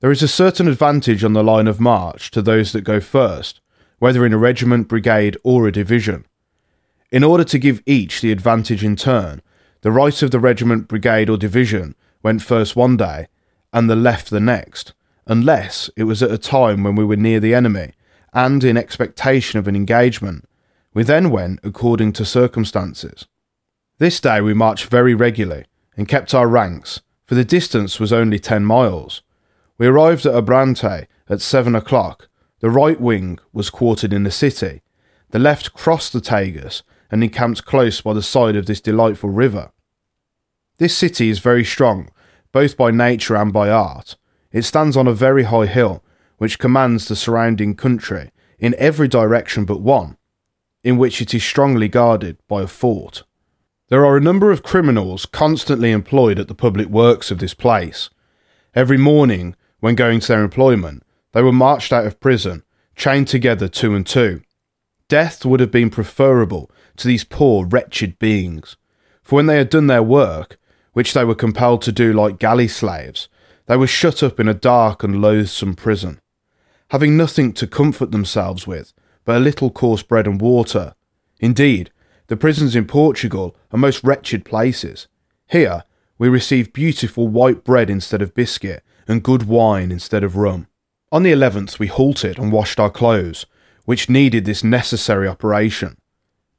There 0.00 0.10
is 0.10 0.22
a 0.22 0.28
certain 0.28 0.68
advantage 0.68 1.24
on 1.24 1.32
the 1.32 1.44
line 1.44 1.66
of 1.66 1.80
march 1.80 2.30
to 2.30 2.42
those 2.42 2.72
that 2.72 2.82
go 2.82 3.00
first, 3.00 3.60
whether 3.98 4.24
in 4.24 4.32
a 4.32 4.38
regiment, 4.38 4.88
brigade, 4.88 5.36
or 5.44 5.66
a 5.66 5.72
division. 5.72 6.26
In 7.10 7.24
order 7.24 7.44
to 7.44 7.58
give 7.58 7.82
each 7.86 8.20
the 8.20 8.32
advantage 8.32 8.82
in 8.84 8.96
turn, 8.96 9.42
the 9.82 9.90
right 9.90 10.22
of 10.22 10.30
the 10.30 10.40
regiment, 10.40 10.88
brigade, 10.88 11.28
or 11.28 11.36
division 11.36 11.94
went 12.22 12.42
first 12.42 12.76
one 12.76 12.96
day, 12.96 13.28
and 13.72 13.88
the 13.88 13.96
left 13.96 14.30
the 14.30 14.40
next, 14.40 14.92
unless 15.26 15.90
it 15.96 16.04
was 16.04 16.22
at 16.22 16.30
a 16.30 16.38
time 16.38 16.82
when 16.82 16.96
we 16.96 17.04
were 17.04 17.16
near 17.16 17.40
the 17.40 17.54
enemy 17.54 17.92
and 18.32 18.62
in 18.62 18.76
expectation 18.76 19.58
of 19.58 19.68
an 19.68 19.76
engagement. 19.76 20.44
We 20.94 21.02
then 21.02 21.30
went 21.30 21.60
according 21.62 22.12
to 22.14 22.24
circumstances. 22.24 23.26
This 23.98 24.20
day 24.20 24.40
we 24.40 24.54
marched 24.54 24.86
very 24.86 25.14
regularly 25.14 25.66
and 25.96 26.08
kept 26.08 26.34
our 26.34 26.48
ranks, 26.48 27.00
for 27.30 27.36
the 27.36 27.44
distance 27.44 28.00
was 28.00 28.12
only 28.12 28.40
10 28.40 28.64
miles. 28.64 29.22
We 29.78 29.86
arrived 29.86 30.26
at 30.26 30.34
Abrante 30.34 31.06
at 31.28 31.40
7 31.40 31.76
o'clock. 31.76 32.28
The 32.58 32.70
right 32.70 33.00
wing 33.00 33.38
was 33.52 33.70
quartered 33.70 34.12
in 34.12 34.24
the 34.24 34.32
city. 34.32 34.82
The 35.28 35.38
left 35.38 35.72
crossed 35.72 36.12
the 36.12 36.20
Tagus 36.20 36.82
and 37.08 37.22
encamped 37.22 37.64
close 37.64 38.00
by 38.00 38.14
the 38.14 38.20
side 38.20 38.56
of 38.56 38.66
this 38.66 38.80
delightful 38.80 39.30
river. 39.30 39.70
This 40.78 40.96
city 40.96 41.30
is 41.30 41.38
very 41.38 41.64
strong, 41.64 42.10
both 42.50 42.76
by 42.76 42.90
nature 42.90 43.36
and 43.36 43.52
by 43.52 43.70
art. 43.70 44.16
It 44.50 44.62
stands 44.62 44.96
on 44.96 45.06
a 45.06 45.14
very 45.14 45.44
high 45.44 45.66
hill, 45.66 46.02
which 46.38 46.58
commands 46.58 47.06
the 47.06 47.14
surrounding 47.14 47.76
country 47.76 48.32
in 48.58 48.74
every 48.76 49.06
direction 49.06 49.64
but 49.64 49.80
one, 49.80 50.16
in 50.82 50.98
which 50.98 51.22
it 51.22 51.32
is 51.32 51.44
strongly 51.44 51.86
guarded 51.86 52.38
by 52.48 52.62
a 52.62 52.66
fort. 52.66 53.22
There 53.90 54.06
are 54.06 54.16
a 54.16 54.20
number 54.20 54.52
of 54.52 54.62
criminals 54.62 55.26
constantly 55.26 55.90
employed 55.90 56.38
at 56.38 56.46
the 56.46 56.54
public 56.54 56.86
works 56.86 57.32
of 57.32 57.38
this 57.38 57.54
place. 57.54 58.08
Every 58.72 58.96
morning, 58.96 59.56
when 59.80 59.96
going 59.96 60.20
to 60.20 60.28
their 60.28 60.44
employment, 60.44 61.02
they 61.32 61.42
were 61.42 61.52
marched 61.52 61.92
out 61.92 62.06
of 62.06 62.20
prison, 62.20 62.62
chained 62.94 63.26
together 63.26 63.66
two 63.66 63.96
and 63.96 64.06
two. 64.06 64.42
Death 65.08 65.44
would 65.44 65.58
have 65.58 65.72
been 65.72 65.90
preferable 65.90 66.70
to 66.98 67.08
these 67.08 67.24
poor, 67.24 67.66
wretched 67.66 68.16
beings, 68.20 68.76
for 69.24 69.34
when 69.34 69.46
they 69.46 69.56
had 69.56 69.70
done 69.70 69.88
their 69.88 70.04
work, 70.04 70.58
which 70.92 71.12
they 71.12 71.24
were 71.24 71.34
compelled 71.34 71.82
to 71.82 71.90
do 71.90 72.12
like 72.12 72.38
galley 72.38 72.68
slaves, 72.68 73.28
they 73.66 73.76
were 73.76 73.88
shut 73.88 74.22
up 74.22 74.38
in 74.38 74.46
a 74.46 74.54
dark 74.54 75.02
and 75.02 75.20
loathsome 75.20 75.74
prison, 75.74 76.20
having 76.90 77.16
nothing 77.16 77.52
to 77.54 77.66
comfort 77.66 78.12
themselves 78.12 78.68
with 78.68 78.92
but 79.24 79.36
a 79.36 79.40
little 79.40 79.70
coarse 79.70 80.02
bread 80.02 80.26
and 80.26 80.40
water. 80.40 80.94
Indeed, 81.40 81.90
the 82.30 82.36
prisons 82.36 82.76
in 82.76 82.86
Portugal 82.86 83.56
are 83.72 83.78
most 83.78 84.04
wretched 84.04 84.44
places. 84.44 85.08
Here, 85.48 85.82
we 86.16 86.28
receive 86.28 86.72
beautiful 86.72 87.26
white 87.26 87.64
bread 87.64 87.90
instead 87.90 88.22
of 88.22 88.36
biscuit, 88.36 88.84
and 89.08 89.20
good 89.20 89.48
wine 89.48 89.90
instead 89.90 90.22
of 90.22 90.36
rum. 90.36 90.68
On 91.10 91.24
the 91.24 91.32
11th, 91.32 91.80
we 91.80 91.88
halted 91.88 92.38
and 92.38 92.52
washed 92.52 92.78
our 92.78 92.88
clothes, 92.88 93.46
which 93.84 94.08
needed 94.08 94.44
this 94.44 94.62
necessary 94.62 95.26
operation. 95.26 95.96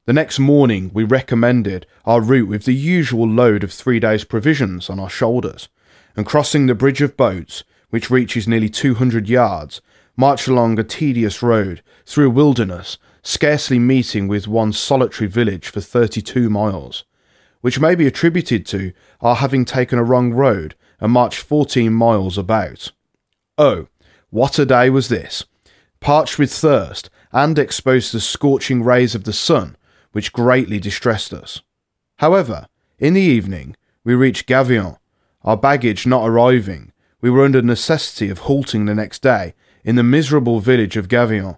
The 0.08 0.12
next 0.12 0.40
morning, 0.40 0.92
we 0.94 1.06
recommended 1.06 1.88
our 2.04 2.20
route 2.20 2.50
with 2.50 2.66
the 2.66 2.76
usual 2.76 3.26
load 3.26 3.64
of 3.64 3.72
three 3.72 4.02
days' 4.02 4.26
provisions 4.26 4.90
on 4.90 5.00
our 5.00 5.10
shoulders, 5.10 5.70
and 6.18 6.26
crossing 6.26 6.68
the 6.68 6.76
bridge 6.76 7.02
of 7.02 7.16
boats, 7.16 7.64
which 7.92 8.12
reaches 8.12 8.46
nearly 8.46 8.68
200 8.68 9.30
yards, 9.30 9.80
marched 10.18 10.50
along 10.50 10.78
a 10.78 10.84
tedious 10.84 11.42
road 11.42 11.82
through 12.06 12.28
a 12.28 12.30
wilderness, 12.30 12.98
scarcely 13.24 13.80
meeting 13.80 14.28
with 14.28 14.48
one 14.48 14.74
solitary 14.74 15.28
village 15.30 15.68
for 15.68 15.82
32 15.82 16.50
miles, 16.50 17.04
which 17.62 17.80
may 17.80 17.96
be 17.96 18.08
attributed 18.08 18.66
to 18.66 18.94
our 19.22 19.36
having 19.36 19.66
taken 19.66 20.00
a 20.00 20.04
wrong 20.04 20.34
road 20.34 20.76
and 21.00 21.12
marched 21.12 21.40
14 21.40 21.94
miles 21.94 22.38
about. 22.38 22.92
Oh, 23.58 23.88
what 24.30 24.58
a 24.60 24.66
day 24.66 24.90
was 24.90 25.10
this! 25.10 25.46
Parched 26.00 26.40
with 26.40 26.52
thirst 26.52 27.10
and 27.32 27.60
exposed 27.60 28.12
to 28.12 28.18
the 28.18 28.22
scorching 28.22 28.84
rays 28.84 29.14
of 29.14 29.24
the 29.24 29.34
sun, 29.34 29.78
which 30.12 30.34
greatly 30.34 30.80
distressed 30.80 31.34
us. 31.34 31.62
However, 32.18 32.68
in 33.00 33.14
the 33.14 33.22
evening, 33.22 33.76
we 34.04 34.16
reached 34.16 34.48
Gavion. 34.48 34.98
Our 35.44 35.58
baggage 35.58 36.06
not 36.06 36.28
arriving, 36.28 36.92
we 37.22 37.30
were 37.30 37.46
under 37.46 37.62
necessity 37.62 38.30
of 38.30 38.40
halting 38.40 38.86
the 38.86 38.96
next 38.96 39.22
day 39.22 39.54
in 39.84 39.96
the 39.96 40.04
miserable 40.04 40.60
village 40.60 40.98
of 40.98 41.08
Gavion, 41.08 41.58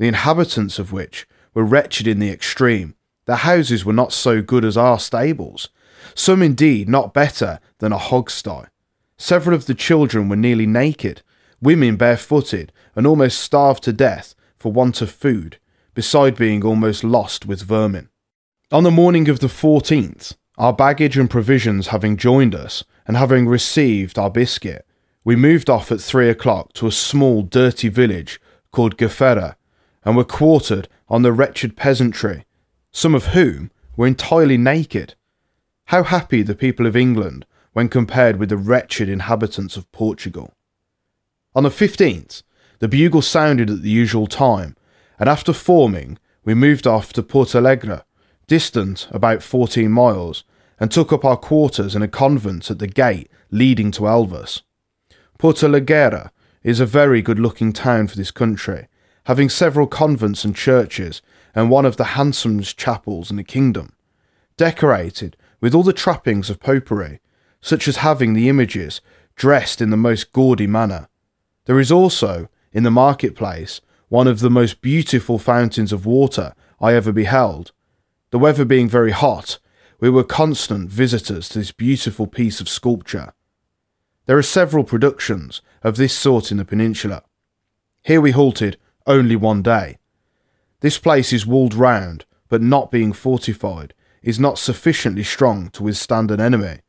the 0.00 0.08
inhabitants 0.08 0.78
of 0.78 0.92
which 0.92 1.28
were 1.52 1.62
wretched 1.62 2.06
in 2.06 2.20
the 2.20 2.30
extreme. 2.30 2.94
Their 3.26 3.36
houses 3.36 3.84
were 3.84 3.92
not 3.92 4.14
so 4.14 4.40
good 4.40 4.64
as 4.64 4.78
our 4.78 4.98
stables, 4.98 5.68
some 6.14 6.42
indeed 6.42 6.88
not 6.88 7.12
better 7.12 7.60
than 7.80 7.92
a 7.92 7.98
hogsty. 7.98 8.64
Several 9.18 9.54
of 9.54 9.66
the 9.66 9.74
children 9.74 10.30
were 10.30 10.36
nearly 10.36 10.64
naked, 10.64 11.20
women 11.60 11.96
barefooted, 11.96 12.72
and 12.96 13.06
almost 13.06 13.40
starved 13.40 13.82
to 13.82 13.92
death 13.92 14.34
for 14.56 14.72
want 14.72 15.02
of 15.02 15.10
food, 15.10 15.58
beside 15.92 16.34
being 16.34 16.64
almost 16.64 17.04
lost 17.04 17.44
with 17.44 17.60
vermin. 17.60 18.08
On 18.72 18.84
the 18.84 18.90
morning 18.90 19.28
of 19.28 19.40
the 19.40 19.48
14th, 19.48 20.34
our 20.56 20.72
baggage 20.72 21.18
and 21.18 21.28
provisions 21.28 21.88
having 21.88 22.16
joined 22.16 22.54
us, 22.54 22.84
and 23.06 23.18
having 23.18 23.46
received 23.46 24.18
our 24.18 24.30
biscuit, 24.30 24.86
we 25.24 25.36
moved 25.36 25.68
off 25.68 25.92
at 25.92 26.00
three 26.00 26.30
o'clock 26.30 26.72
to 26.72 26.86
a 26.86 26.92
small, 26.92 27.42
dirty 27.42 27.90
village 27.90 28.40
called 28.72 28.96
Gafera, 28.96 29.56
and 30.04 30.16
were 30.16 30.24
quartered 30.24 30.88
on 31.08 31.22
the 31.22 31.32
wretched 31.32 31.76
peasantry, 31.76 32.44
some 32.90 33.14
of 33.14 33.26
whom 33.26 33.70
were 33.96 34.06
entirely 34.06 34.56
naked. 34.56 35.14
How 35.86 36.02
happy 36.02 36.42
the 36.42 36.54
people 36.54 36.86
of 36.86 36.96
England 36.96 37.46
when 37.72 37.88
compared 37.88 38.36
with 38.36 38.48
the 38.48 38.56
wretched 38.56 39.08
inhabitants 39.08 39.76
of 39.76 39.90
Portugal. 39.92 40.54
On 41.54 41.62
the 41.62 41.68
15th, 41.68 42.42
the 42.78 42.88
bugle 42.88 43.22
sounded 43.22 43.68
at 43.70 43.82
the 43.82 43.90
usual 43.90 44.26
time, 44.26 44.76
and 45.18 45.28
after 45.28 45.52
forming, 45.52 46.18
we 46.44 46.54
moved 46.54 46.86
off 46.86 47.12
to 47.12 47.22
Portalegre, 47.22 48.02
distant 48.46 49.06
about 49.10 49.42
14 49.42 49.90
miles, 49.90 50.44
and 50.78 50.90
took 50.90 51.12
up 51.12 51.24
our 51.24 51.36
quarters 51.36 51.94
in 51.94 52.02
a 52.02 52.08
convent 52.08 52.70
at 52.70 52.78
the 52.78 52.86
gate 52.86 53.30
leading 53.50 53.90
to 53.90 54.02
Elvas. 54.02 54.62
Portalegre 55.38 56.30
is 56.62 56.80
a 56.80 56.86
very 56.86 57.22
good 57.22 57.38
looking 57.38 57.72
town 57.72 58.06
for 58.06 58.16
this 58.16 58.30
country, 58.30 58.88
having 59.24 59.48
several 59.48 59.86
convents 59.86 60.44
and 60.44 60.56
churches 60.56 61.22
and 61.54 61.70
one 61.70 61.84
of 61.84 61.96
the 61.96 62.04
handsomest 62.16 62.78
chapels 62.78 63.30
in 63.30 63.36
the 63.36 63.44
kingdom, 63.44 63.92
decorated 64.56 65.36
with 65.60 65.74
all 65.74 65.82
the 65.82 65.92
trappings 65.92 66.48
of 66.48 66.60
popery, 66.60 67.20
such 67.60 67.86
as 67.86 67.98
having 67.98 68.34
the 68.34 68.48
images 68.48 69.00
dressed 69.36 69.80
in 69.80 69.90
the 69.90 69.96
most 69.96 70.32
gaudy 70.32 70.66
manner. 70.66 71.08
There 71.66 71.80
is 71.80 71.92
also, 71.92 72.48
in 72.72 72.82
the 72.82 72.90
marketplace, 72.90 73.80
one 74.08 74.26
of 74.26 74.40
the 74.40 74.50
most 74.50 74.80
beautiful 74.80 75.38
fountains 75.38 75.92
of 75.92 76.06
water 76.06 76.54
I 76.80 76.94
ever 76.94 77.12
beheld. 77.12 77.72
The 78.30 78.38
weather 78.38 78.64
being 78.64 78.88
very 78.88 79.12
hot, 79.12 79.58
we 80.00 80.10
were 80.10 80.24
constant 80.24 80.88
visitors 80.88 81.48
to 81.50 81.58
this 81.58 81.72
beautiful 81.72 82.26
piece 82.26 82.60
of 82.60 82.68
sculpture. 82.68 83.32
There 84.26 84.38
are 84.38 84.42
several 84.42 84.84
productions 84.84 85.60
of 85.82 85.96
this 85.96 86.16
sort 86.16 86.50
in 86.50 86.56
the 86.56 86.64
peninsula. 86.64 87.22
Here 88.02 88.20
we 88.20 88.30
halted 88.30 88.78
only 89.06 89.36
one 89.36 89.62
day. 89.62 89.98
This 90.80 90.98
place 90.98 91.32
is 91.32 91.46
walled 91.46 91.74
round, 91.74 92.24
but 92.48 92.62
not 92.62 92.90
being 92.90 93.12
fortified, 93.12 93.94
is 94.22 94.40
not 94.40 94.58
sufficiently 94.58 95.22
strong 95.22 95.70
to 95.70 95.82
withstand 95.82 96.30
an 96.30 96.40
enemy. 96.40 96.80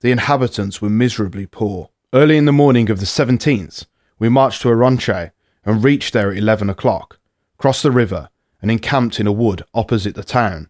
The 0.00 0.10
inhabitants 0.10 0.80
were 0.80 0.90
miserably 0.90 1.46
poor. 1.46 1.90
Early 2.12 2.36
in 2.36 2.44
the 2.44 2.52
morning 2.52 2.90
of 2.90 3.00
the 3.00 3.06
17th, 3.06 3.86
we 4.18 4.28
marched 4.28 4.62
to 4.62 4.68
Aronche 4.68 5.30
and 5.64 5.84
reached 5.84 6.12
there 6.12 6.30
at 6.30 6.38
11 6.38 6.68
o'clock, 6.68 7.18
crossed 7.58 7.82
the 7.82 7.90
river, 7.90 8.28
and 8.60 8.70
encamped 8.70 9.18
in 9.18 9.26
a 9.26 9.32
wood 9.32 9.64
opposite 9.74 10.14
the 10.14 10.24
town. 10.24 10.68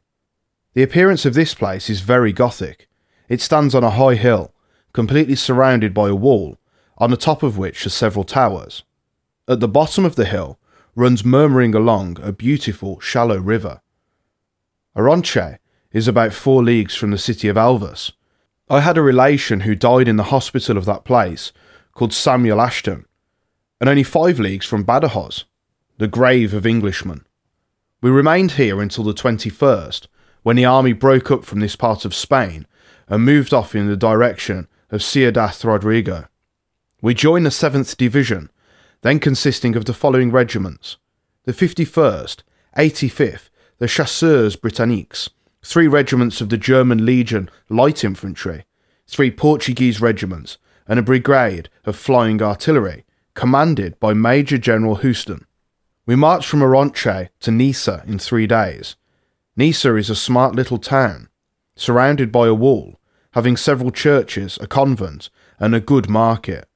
The 0.74 0.82
appearance 0.82 1.24
of 1.26 1.34
this 1.34 1.54
place 1.54 1.90
is 1.90 2.00
very 2.00 2.32
Gothic. 2.32 2.88
It 3.28 3.40
stands 3.40 3.74
on 3.74 3.84
a 3.84 3.90
high 3.90 4.14
hill 4.14 4.52
completely 4.92 5.34
surrounded 5.34 5.94
by 5.94 6.08
a 6.08 6.14
wall, 6.14 6.58
on 6.98 7.10
the 7.10 7.16
top 7.16 7.42
of 7.42 7.58
which 7.58 7.86
are 7.86 7.90
several 7.90 8.24
towers. 8.24 8.84
At 9.48 9.60
the 9.60 9.68
bottom 9.68 10.04
of 10.04 10.16
the 10.16 10.24
hill 10.24 10.58
runs 10.94 11.24
murmuring 11.24 11.74
along 11.74 12.18
a 12.22 12.32
beautiful, 12.32 13.00
shallow 13.00 13.38
river. 13.38 13.80
Aronche 14.96 15.58
is 15.92 16.08
about 16.08 16.32
four 16.32 16.62
leagues 16.62 16.94
from 16.94 17.10
the 17.10 17.18
city 17.18 17.48
of 17.48 17.56
Elvas. 17.56 18.12
I 18.68 18.80
had 18.80 18.98
a 18.98 19.02
relation 19.02 19.60
who 19.60 19.74
died 19.74 20.08
in 20.08 20.16
the 20.16 20.24
hospital 20.24 20.76
of 20.76 20.84
that 20.84 21.04
place 21.04 21.52
called 21.92 22.12
Samuel 22.12 22.60
Ashton, 22.60 23.06
and 23.80 23.88
only 23.88 24.02
five 24.02 24.38
leagues 24.38 24.66
from 24.66 24.84
Badajoz, 24.84 25.44
the 25.98 26.08
grave 26.08 26.54
of 26.54 26.66
Englishmen. 26.66 27.26
We 28.00 28.10
remained 28.10 28.52
here 28.52 28.80
until 28.80 29.04
the 29.04 29.14
21st, 29.14 30.06
when 30.42 30.56
the 30.56 30.64
army 30.64 30.92
broke 30.92 31.30
up 31.30 31.44
from 31.44 31.60
this 31.60 31.76
part 31.76 32.04
of 32.04 32.14
Spain 32.14 32.66
and 33.08 33.24
moved 33.24 33.54
off 33.54 33.74
in 33.74 33.88
the 33.88 33.96
direction 33.96 34.68
of 34.90 35.02
Ciudad 35.02 35.64
Rodrigo. 35.64 36.26
We 37.00 37.14
joined 37.14 37.46
the 37.46 37.50
7th 37.50 37.96
Division, 37.96 38.50
then 39.02 39.18
consisting 39.18 39.76
of 39.76 39.84
the 39.84 39.94
following 39.94 40.30
regiments 40.30 40.96
the 41.44 41.52
51st, 41.52 42.42
85th, 42.76 43.48
the 43.78 43.88
Chasseurs 43.88 44.54
Britanniques, 44.54 45.28
three 45.60 45.88
regiments 45.88 46.40
of 46.40 46.48
the 46.48 46.56
German 46.56 47.04
Legion 47.04 47.50
Light 47.68 48.04
Infantry, 48.04 48.64
three 49.08 49.30
Portuguese 49.30 50.00
regiments, 50.00 50.56
and 50.86 51.00
a 51.00 51.02
brigade 51.02 51.68
of 51.84 51.96
flying 51.96 52.40
artillery, 52.40 53.04
commanded 53.34 53.98
by 53.98 54.12
Major 54.14 54.56
General 54.56 54.96
Houston. 54.96 55.46
We 56.06 56.14
marched 56.14 56.48
from 56.48 56.60
Aronche 56.60 57.28
to 57.40 57.50
Nisa 57.50 58.04
in 58.06 58.20
three 58.20 58.46
days. 58.46 58.94
Nisa 59.56 59.96
is 59.96 60.10
a 60.10 60.16
smart 60.16 60.54
little 60.54 60.78
town, 60.78 61.28
surrounded 61.74 62.30
by 62.30 62.46
a 62.46 62.54
wall, 62.54 63.00
having 63.32 63.56
several 63.56 63.90
churches, 63.90 64.58
a 64.60 64.66
convent, 64.68 65.28
and 65.58 65.74
a 65.74 65.80
good 65.80 66.08
market. 66.08 66.68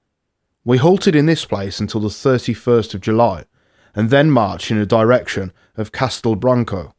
We 0.66 0.78
halted 0.78 1.14
in 1.14 1.26
this 1.26 1.44
place 1.44 1.78
until 1.78 2.00
the 2.00 2.08
31st 2.08 2.94
of 2.94 3.00
July, 3.00 3.44
and 3.94 4.10
then 4.10 4.32
marched 4.32 4.72
in 4.72 4.80
the 4.80 4.84
direction 4.84 5.52
of 5.76 5.92
Castelbranco. 5.92 6.92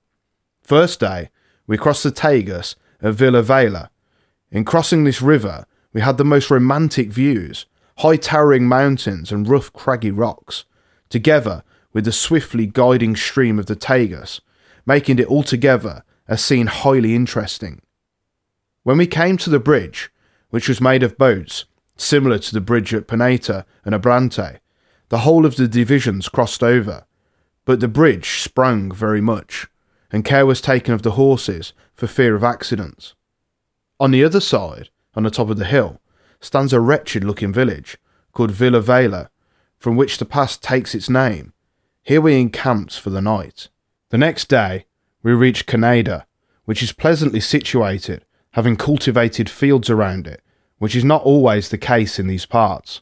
First 0.62 1.02
day, 1.02 1.32
we 1.68 1.78
crossed 1.78 2.04
the 2.04 2.12
Tagus 2.14 2.76
at 3.02 3.16
Villa 3.16 3.44
Vela. 3.44 3.90
In 4.52 4.64
crossing 4.64 5.04
this 5.04 5.22
river, 5.22 5.66
we 5.92 6.00
had 6.00 6.16
the 6.16 6.24
most 6.24 6.50
romantic 6.50 7.10
views 7.10 7.66
high 7.98 8.16
towering 8.16 8.70
mountains 8.70 9.34
and 9.34 9.50
rough 9.50 9.74
craggy 9.74 10.12
rocks, 10.12 10.64
together 11.10 11.62
with 11.92 12.06
the 12.06 12.14
swiftly 12.14 12.68
guiding 12.68 13.18
stream 13.18 13.60
of 13.60 13.66
the 13.66 13.76
Tagus, 13.76 14.40
making 14.86 15.20
it 15.20 15.28
altogether 15.28 16.04
a 16.30 16.38
scene 16.38 16.68
highly 16.68 17.16
interesting. 17.16 17.82
When 18.84 18.98
we 18.98 19.08
came 19.08 19.36
to 19.38 19.50
the 19.50 19.60
bridge, 19.60 20.10
which 20.52 20.70
was 20.70 20.80
made 20.80 21.04
of 21.04 21.18
boats, 21.18 21.66
similar 21.98 22.38
to 22.40 22.54
the 22.54 22.62
bridge 22.62 22.94
at 22.94 23.08
Paneta 23.08 23.66
and 23.84 23.94
Abrante, 23.94 24.60
the 25.10 25.20
whole 25.20 25.46
of 25.46 25.56
the 25.56 25.68
divisions 25.68 26.30
crossed 26.30 26.64
over, 26.64 27.06
but 27.66 27.80
the 27.80 27.88
bridge 27.88 28.42
sprung 28.42 28.92
very 28.92 29.22
much, 29.22 29.68
and 30.12 30.26
care 30.26 30.46
was 30.46 30.62
taken 30.62 30.94
of 30.94 31.02
the 31.02 31.12
horses 31.12 31.74
for 31.94 32.08
fear 32.08 32.36
of 32.36 32.44
accidents. 32.44 33.14
On 34.00 34.12
the 34.12 34.24
other 34.24 34.40
side, 34.40 34.90
on 35.16 35.24
the 35.24 35.32
top 35.32 35.50
of 35.50 35.58
the 35.58 35.66
hill, 35.66 36.00
stands 36.40 36.72
a 36.72 36.80
wretched 36.80 37.24
looking 37.24 37.52
village 37.52 37.98
called 38.32 38.52
Villa 38.52 38.80
Vela, 38.82 39.30
from 39.80 39.96
which 39.96 40.18
the 40.18 40.26
pass 40.26 40.58
takes 40.58 40.94
its 40.94 41.10
name. 41.10 41.54
Here 42.04 42.22
we 42.22 42.40
encamped 42.40 43.00
for 43.00 43.10
the 43.10 43.22
night. 43.22 43.70
The 44.10 44.18
next 44.18 44.48
day, 44.48 44.86
we 45.24 45.34
reached 45.34 45.66
Caneda, 45.66 46.26
which 46.66 46.84
is 46.84 46.94
pleasantly 46.94 47.40
situated, 47.40 48.24
having 48.52 48.76
cultivated 48.76 49.50
fields 49.50 49.90
around 49.90 50.28
it, 50.28 50.42
which 50.80 50.96
is 50.96 51.04
not 51.04 51.24
always 51.24 51.70
the 51.70 51.78
case 51.78 52.20
in 52.20 52.28
these 52.28 52.46
parts. 52.46 53.02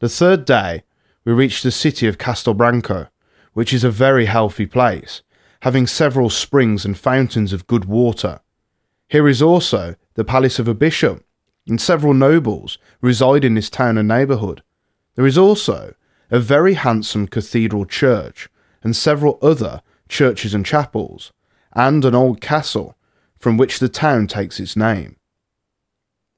The 0.00 0.08
third 0.08 0.44
day, 0.44 0.84
we 1.24 1.32
reached 1.32 1.62
the 1.62 1.70
city 1.70 2.06
of 2.06 2.18
Castelbranco, 2.18 3.08
which 3.52 3.72
is 3.72 3.84
a 3.84 3.90
very 3.90 4.26
healthy 4.26 4.66
place, 4.66 5.22
having 5.62 5.86
several 5.86 6.30
springs 6.30 6.84
and 6.84 6.96
fountains 6.96 7.52
of 7.52 7.66
good 7.66 7.84
water. 7.84 8.40
Here 9.08 9.26
is 9.26 9.42
also 9.42 9.96
the 10.14 10.24
palace 10.24 10.58
of 10.58 10.68
a 10.68 10.74
bishop, 10.74 11.24
and 11.66 11.80
several 11.80 12.14
nobles 12.14 12.78
reside 13.00 13.44
in 13.44 13.54
this 13.54 13.68
town 13.68 13.98
and 13.98 14.08
neighbourhood. 14.08 14.62
There 15.16 15.26
is 15.26 15.36
also 15.36 15.94
a 16.30 16.38
very 16.38 16.74
handsome 16.74 17.26
cathedral 17.26 17.84
church, 17.84 18.48
and 18.82 18.94
several 18.94 19.38
other 19.42 19.82
churches 20.08 20.54
and 20.54 20.64
chapels, 20.64 21.32
and 21.72 22.04
an 22.04 22.14
old 22.14 22.40
castle 22.40 22.96
from 23.38 23.56
which 23.56 23.78
the 23.78 23.88
town 23.88 24.26
takes 24.26 24.60
its 24.60 24.76
name. 24.76 25.16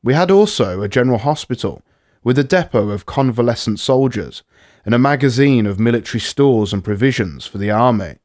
We 0.02 0.14
had 0.14 0.30
also 0.30 0.80
a 0.80 0.88
general 0.88 1.18
hospital 1.18 1.82
with 2.22 2.38
a 2.38 2.44
depot 2.44 2.90
of 2.90 3.06
convalescent 3.06 3.80
soldiers 3.80 4.42
and 4.84 4.94
a 4.94 4.98
magazine 4.98 5.66
of 5.66 5.78
military 5.78 6.20
stores 6.20 6.72
and 6.72 6.82
provisions 6.82 7.46
for 7.46 7.58
the 7.58 7.70
army. 7.70 8.16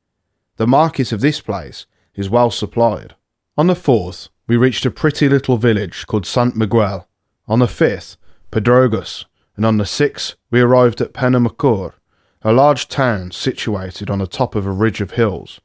The 0.56 0.68
market 0.68 1.12
of 1.12 1.22
this 1.22 1.42
place 1.42 1.86
is 2.16 2.30
well 2.30 2.50
supplied. 2.50 3.16
On 3.58 3.68
the 3.68 3.74
4th, 3.74 4.30
we 4.48 4.56
reached 4.56 4.86
a 4.86 4.92
pretty 4.92 5.28
little 5.28 5.58
village 5.58 6.08
called 6.08 6.26
Sant 6.26 6.56
Miguel. 6.56 7.08
On 7.48 7.60
the 7.60 7.66
5th, 7.66 8.16
Pedrogus, 8.52 9.26
and 9.58 9.66
on 9.66 9.78
the 9.78 9.84
6th, 9.84 10.36
we 10.52 10.62
arrived 10.62 11.02
at 11.02 11.14
Penamacor, 11.14 11.94
a 12.42 12.54
large 12.54 12.88
town 12.88 13.32
situated 13.32 14.10
on 14.10 14.20
the 14.20 14.28
top 14.28 14.56
of 14.56 14.66
a 14.66 14.72
ridge 14.72 15.02
of 15.02 15.12
hills. 15.12 15.60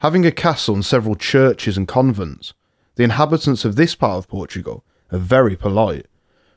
Having 0.00 0.26
a 0.26 0.32
castle 0.32 0.74
and 0.74 0.84
several 0.84 1.14
churches 1.16 1.76
and 1.76 1.88
convents, 1.88 2.54
the 2.96 3.04
inhabitants 3.04 3.64
of 3.64 3.76
this 3.76 3.94
part 3.94 4.18
of 4.18 4.28
Portugal 4.28 4.84
are 5.12 5.18
very 5.18 5.56
polite, 5.56 6.06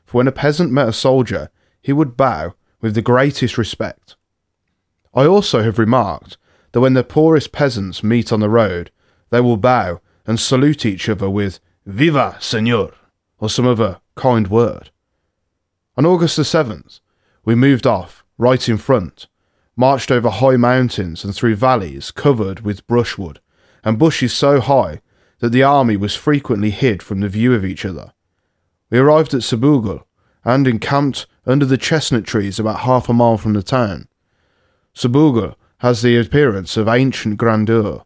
for 0.04 0.18
when 0.18 0.28
a 0.28 0.32
peasant 0.32 0.72
met 0.72 0.88
a 0.88 0.92
soldier, 0.92 1.50
he 1.80 1.92
would 1.92 2.16
bow 2.16 2.54
with 2.80 2.94
the 2.94 3.02
greatest 3.02 3.58
respect. 3.58 4.16
I 5.14 5.26
also 5.26 5.62
have 5.62 5.78
remarked 5.78 6.36
that 6.72 6.80
when 6.80 6.94
the 6.94 7.04
poorest 7.04 7.52
peasants 7.52 8.02
meet 8.02 8.32
on 8.32 8.40
the 8.40 8.48
road, 8.48 8.90
they 9.30 9.40
will 9.40 9.56
bow 9.56 10.00
and 10.26 10.38
salute 10.38 10.84
each 10.84 11.08
other 11.08 11.30
with 11.30 11.60
Viva, 11.86 12.36
Senor, 12.40 12.92
or 13.38 13.48
some 13.48 13.66
other 13.66 14.00
kind 14.14 14.48
word. 14.48 14.90
On 15.96 16.04
August 16.04 16.36
the 16.36 16.42
7th, 16.42 17.00
we 17.44 17.54
moved 17.54 17.86
off, 17.86 18.24
right 18.36 18.68
in 18.68 18.76
front, 18.76 19.28
marched 19.76 20.10
over 20.10 20.28
high 20.28 20.56
mountains 20.56 21.24
and 21.24 21.34
through 21.34 21.54
valleys 21.56 22.10
covered 22.10 22.60
with 22.60 22.86
brushwood, 22.86 23.40
and 23.84 23.98
bushes 23.98 24.32
so 24.32 24.60
high 24.60 25.00
that 25.38 25.50
the 25.50 25.62
army 25.62 25.96
was 25.96 26.14
frequently 26.14 26.70
hid 26.70 27.02
from 27.02 27.20
the 27.20 27.28
view 27.28 27.54
of 27.54 27.64
each 27.64 27.84
other. 27.84 28.12
We 28.90 28.98
arrived 28.98 29.34
at 29.34 29.40
Sabugal 29.40 30.04
and 30.44 30.68
encamped 30.68 31.26
under 31.44 31.66
the 31.66 31.76
chestnut 31.76 32.24
trees 32.24 32.58
about 32.58 32.80
half 32.80 33.08
a 33.08 33.12
mile 33.12 33.36
from 33.36 33.52
the 33.52 33.62
town. 33.62 34.08
Sabugal 34.94 35.54
has 35.78 36.02
the 36.02 36.16
appearance 36.16 36.76
of 36.76 36.88
ancient 36.88 37.36
grandeur, 37.36 38.02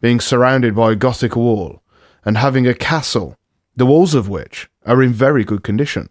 being 0.00 0.20
surrounded 0.20 0.74
by 0.74 0.92
a 0.92 0.96
Gothic 0.96 1.36
wall 1.36 1.82
and 2.24 2.36
having 2.36 2.66
a 2.66 2.74
castle, 2.74 3.36
the 3.76 3.86
walls 3.86 4.14
of 4.14 4.28
which 4.28 4.68
are 4.84 5.02
in 5.02 5.12
very 5.12 5.44
good 5.44 5.62
condition. 5.62 6.08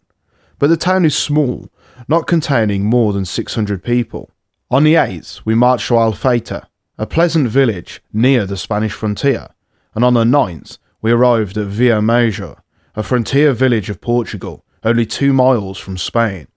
But 0.57 0.67
the 0.67 0.77
town 0.77 1.05
is 1.05 1.15
small, 1.15 1.69
not 2.07 2.27
containing 2.27 2.85
more 2.85 3.13
than 3.13 3.25
600 3.25 3.83
people. 3.83 4.31
On 4.71 4.83
the 4.83 4.95
8th, 4.95 5.41
we 5.45 5.53
marched 5.53 5.89
to 5.89 5.95
Alfeita, 5.95 6.67
a 6.97 7.05
pleasant 7.05 7.49
village 7.49 8.01
near 8.11 8.45
the 8.45 8.57
Spanish 8.57 8.93
frontier, 8.93 9.49
and 9.93 10.03
on 10.05 10.13
the 10.13 10.23
9th, 10.23 10.77
we 11.01 11.11
arrived 11.11 11.57
at 11.57 11.67
Villa 11.67 12.01
Major, 12.01 12.55
a 12.95 13.03
frontier 13.03 13.53
village 13.53 13.89
of 13.89 14.01
Portugal, 14.01 14.63
only 14.83 15.05
two 15.05 15.33
miles 15.33 15.79
from 15.79 15.97
Spain, 15.97 16.47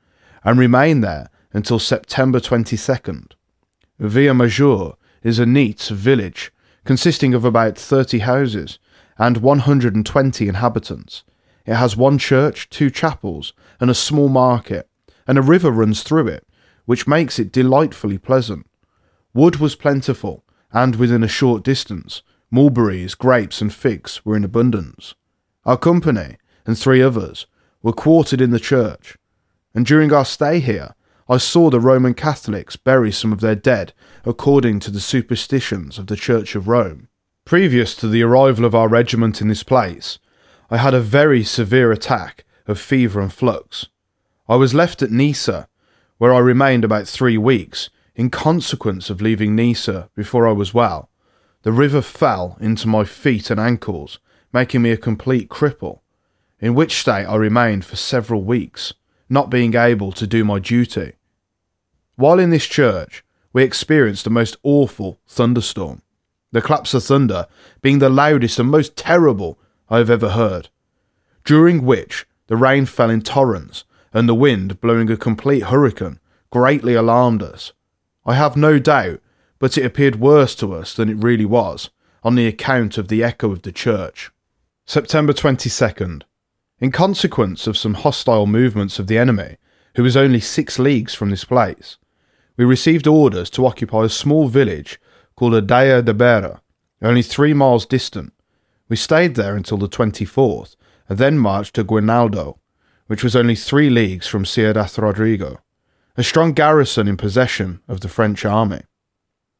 and 0.44 0.58
remained 0.58 1.02
there 1.02 1.30
until 1.52 1.78
September 1.78 2.40
22nd. 2.40 3.32
Villa 3.98 4.34
Major 4.34 4.92
is 5.22 5.38
a 5.38 5.46
neat 5.46 5.80
village 5.80 6.52
consisting 6.84 7.32
of 7.32 7.44
about 7.44 7.78
30 7.78 8.18
houses 8.20 8.78
and 9.18 9.38
120 9.38 10.48
inhabitants. 10.48 11.24
It 11.64 11.74
has 11.74 11.96
one 11.96 12.18
church, 12.18 12.68
two 12.68 12.90
chapels, 12.90 13.54
and 13.80 13.90
a 13.90 13.94
small 13.94 14.28
market, 14.28 14.88
and 15.26 15.38
a 15.38 15.42
river 15.42 15.70
runs 15.70 16.02
through 16.02 16.28
it, 16.28 16.46
which 16.84 17.08
makes 17.08 17.38
it 17.38 17.50
delightfully 17.50 18.18
pleasant. 18.18 18.66
Wood 19.34 19.56
was 19.56 19.74
plentiful, 19.74 20.44
and 20.70 20.96
within 20.96 21.24
a 21.24 21.28
short 21.28 21.64
distance, 21.64 22.22
mulberries, 22.50 23.14
grapes, 23.14 23.60
and 23.60 23.72
figs 23.72 24.24
were 24.24 24.36
in 24.36 24.44
abundance. 24.44 25.14
Our 25.66 25.76
company, 25.76 26.36
and 26.64 26.78
three 26.78 27.02
others, 27.02 27.46
were 27.82 27.92
quartered 27.92 28.40
in 28.40 28.52
the 28.52 28.60
church, 28.60 29.18
and 29.74 29.84
during 29.84 30.12
our 30.12 30.24
stay 30.24 30.60
here, 30.60 30.94
I 31.28 31.38
saw 31.38 31.70
the 31.70 31.80
Roman 31.80 32.14
Catholics 32.14 32.76
bury 32.76 33.10
some 33.10 33.32
of 33.32 33.40
their 33.40 33.56
dead 33.56 33.92
according 34.24 34.78
to 34.80 34.92
the 34.92 35.00
superstitions 35.00 35.98
of 35.98 36.06
the 36.06 36.14
Church 36.14 36.54
of 36.54 36.68
Rome. 36.68 37.08
Previous 37.44 37.96
to 37.96 38.06
the 38.06 38.22
arrival 38.22 38.64
of 38.64 38.76
our 38.76 38.86
regiment 38.86 39.40
in 39.40 39.48
this 39.48 39.64
place, 39.64 40.20
I 40.70 40.76
had 40.76 40.94
a 40.94 41.00
very 41.00 41.42
severe 41.42 41.90
attack 41.90 42.44
of 42.68 42.78
fever 42.78 43.20
and 43.20 43.32
flux. 43.32 43.86
I 44.48 44.54
was 44.54 44.72
left 44.72 45.02
at 45.02 45.10
Nisa, 45.10 45.66
where 46.18 46.32
I 46.32 46.38
remained 46.38 46.84
about 46.84 47.08
three 47.08 47.38
weeks, 47.38 47.90
in 48.14 48.30
consequence 48.30 49.10
of 49.10 49.20
leaving 49.20 49.56
Nisa 49.56 50.10
before 50.14 50.46
I 50.46 50.52
was 50.52 50.72
well. 50.72 51.10
The 51.62 51.72
river 51.72 52.02
fell 52.02 52.56
into 52.60 52.86
my 52.86 53.02
feet 53.02 53.50
and 53.50 53.58
ankles, 53.58 54.20
making 54.52 54.82
me 54.82 54.90
a 54.90 54.96
complete 54.96 55.48
cripple, 55.48 56.00
in 56.60 56.74
which 56.74 57.00
state 57.00 57.26
I 57.26 57.36
remained 57.36 57.84
for 57.84 57.96
several 57.96 58.42
weeks, 58.42 58.94
not 59.28 59.50
being 59.50 59.74
able 59.74 60.12
to 60.12 60.26
do 60.26 60.44
my 60.44 60.58
duty. 60.58 61.12
While 62.16 62.38
in 62.38 62.50
this 62.50 62.66
church, 62.66 63.24
we 63.52 63.62
experienced 63.62 64.26
a 64.26 64.30
most 64.30 64.56
awful 64.62 65.18
thunderstorm, 65.26 66.02
the 66.52 66.62
claps 66.62 66.94
of 66.94 67.04
thunder 67.04 67.46
being 67.82 67.98
the 67.98 68.08
loudest 68.08 68.58
and 68.58 68.70
most 68.70 68.96
terrible 68.96 69.58
I 69.90 69.98
have 69.98 70.10
ever 70.10 70.30
heard, 70.30 70.68
during 71.44 71.84
which 71.84 72.26
the 72.46 72.56
rain 72.56 72.86
fell 72.86 73.10
in 73.10 73.22
torrents 73.22 73.84
and 74.12 74.28
the 74.28 74.34
wind 74.34 74.80
blowing 74.80 75.10
a 75.10 75.16
complete 75.16 75.64
hurricane 75.64 76.18
greatly 76.50 76.94
alarmed 76.94 77.42
us. 77.42 77.72
I 78.24 78.34
have 78.34 78.56
no 78.56 78.78
doubt, 78.78 79.20
but 79.58 79.76
it 79.76 79.84
appeared 79.84 80.20
worse 80.20 80.54
to 80.56 80.72
us 80.72 80.94
than 80.94 81.08
it 81.08 81.22
really 81.22 81.44
was, 81.44 81.90
on 82.22 82.34
the 82.34 82.46
account 82.46 82.98
of 82.98 83.08
the 83.08 83.22
echo 83.22 83.52
of 83.52 83.62
the 83.62 83.72
church. 83.72 84.30
September 84.88 85.32
22nd. 85.32 86.22
In 86.78 86.92
consequence 86.92 87.66
of 87.66 87.76
some 87.76 87.94
hostile 87.94 88.46
movements 88.46 89.00
of 89.00 89.08
the 89.08 89.18
enemy, 89.18 89.56
who 89.96 90.04
was 90.04 90.16
only 90.16 90.38
six 90.38 90.78
leagues 90.78 91.12
from 91.12 91.30
this 91.30 91.44
place, 91.44 91.96
we 92.56 92.64
received 92.64 93.08
orders 93.08 93.50
to 93.50 93.66
occupy 93.66 94.04
a 94.04 94.08
small 94.08 94.46
village 94.46 95.00
called 95.34 95.54
Adaya 95.54 96.04
de 96.04 96.14
Bera, 96.14 96.62
only 97.02 97.22
three 97.22 97.52
miles 97.52 97.84
distant. 97.84 98.32
We 98.88 98.94
stayed 98.94 99.34
there 99.34 99.56
until 99.56 99.76
the 99.76 99.88
24th, 99.88 100.76
and 101.08 101.18
then 101.18 101.36
marched 101.36 101.74
to 101.74 101.82
Guinaldo, 101.82 102.60
which 103.08 103.24
was 103.24 103.34
only 103.34 103.56
three 103.56 103.90
leagues 103.90 104.28
from 104.28 104.44
Ciudad 104.44 104.96
Rodrigo, 104.96 105.58
a 106.16 106.22
strong 106.22 106.52
garrison 106.52 107.08
in 107.08 107.16
possession 107.16 107.80
of 107.88 108.02
the 108.02 108.08
French 108.08 108.44
army. 108.44 108.82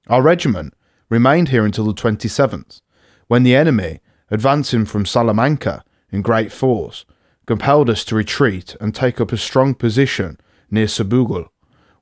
Our 0.06 0.22
regiment 0.22 0.74
remained 1.08 1.48
here 1.48 1.64
until 1.64 1.86
the 1.86 1.94
27th, 1.94 2.80
when 3.26 3.42
the 3.42 3.56
enemy, 3.56 3.98
advancing 4.30 4.84
from 4.84 5.06
Salamanca 5.06 5.84
in 6.10 6.22
great 6.22 6.52
force, 6.52 7.04
compelled 7.46 7.88
us 7.88 8.04
to 8.04 8.14
retreat 8.14 8.76
and 8.80 8.94
take 8.94 9.20
up 9.20 9.32
a 9.32 9.36
strong 9.36 9.74
position 9.74 10.38
near 10.70 10.86
Sabugal, 10.86 11.48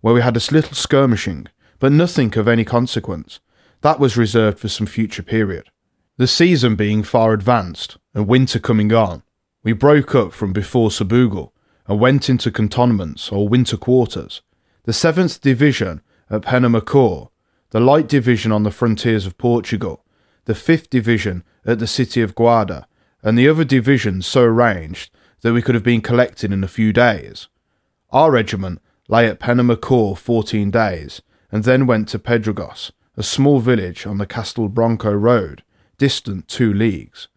where 0.00 0.14
we 0.14 0.22
had 0.22 0.36
a 0.36 0.52
little 0.52 0.74
skirmishing, 0.74 1.46
but 1.78 1.92
nothing 1.92 2.36
of 2.38 2.48
any 2.48 2.64
consequence. 2.64 3.40
That 3.82 4.00
was 4.00 4.16
reserved 4.16 4.58
for 4.58 4.68
some 4.68 4.86
future 4.86 5.22
period. 5.22 5.68
The 6.16 6.26
season 6.26 6.76
being 6.76 7.02
far 7.02 7.32
advanced 7.32 7.98
and 8.14 8.28
winter 8.28 8.58
coming 8.58 8.92
on, 8.92 9.22
we 9.62 9.72
broke 9.72 10.14
up 10.14 10.32
from 10.32 10.52
before 10.52 10.90
Sabugal 10.90 11.50
and 11.86 11.98
went 11.98 12.30
into 12.30 12.50
cantonments 12.50 13.30
or 13.30 13.48
winter 13.48 13.76
quarters. 13.76 14.42
The 14.84 14.92
7th 14.92 15.40
Division 15.40 16.02
at 16.30 16.42
Penamacor, 16.42 17.30
the 17.70 17.80
Light 17.80 18.08
Division 18.08 18.52
on 18.52 18.62
the 18.62 18.70
frontiers 18.70 19.26
of 19.26 19.36
Portugal, 19.38 20.03
the 20.44 20.52
5th 20.52 20.90
Division 20.90 21.42
at 21.64 21.78
the 21.78 21.86
city 21.86 22.20
of 22.20 22.34
Guarda, 22.34 22.84
and 23.22 23.38
the 23.38 23.48
other 23.48 23.64
divisions 23.64 24.26
so 24.26 24.42
arranged 24.42 25.10
that 25.40 25.52
we 25.52 25.62
could 25.62 25.74
have 25.74 25.84
been 25.84 26.00
collected 26.00 26.52
in 26.52 26.62
a 26.62 26.68
few 26.68 26.92
days. 26.92 27.48
Our 28.10 28.30
regiment 28.30 28.80
lay 29.08 29.26
at 29.26 29.40
Penamacor 29.40 30.16
14 30.16 30.70
days, 30.70 31.22
and 31.50 31.64
then 31.64 31.86
went 31.86 32.08
to 32.08 32.18
Pedregos, 32.18 32.90
a 33.16 33.22
small 33.22 33.60
village 33.60 34.06
on 34.06 34.18
the 34.18 34.26
Castel 34.26 34.68
Bronco 34.68 35.12
road, 35.12 35.62
distant 35.98 36.48
two 36.48 36.72
leagues. 36.72 37.28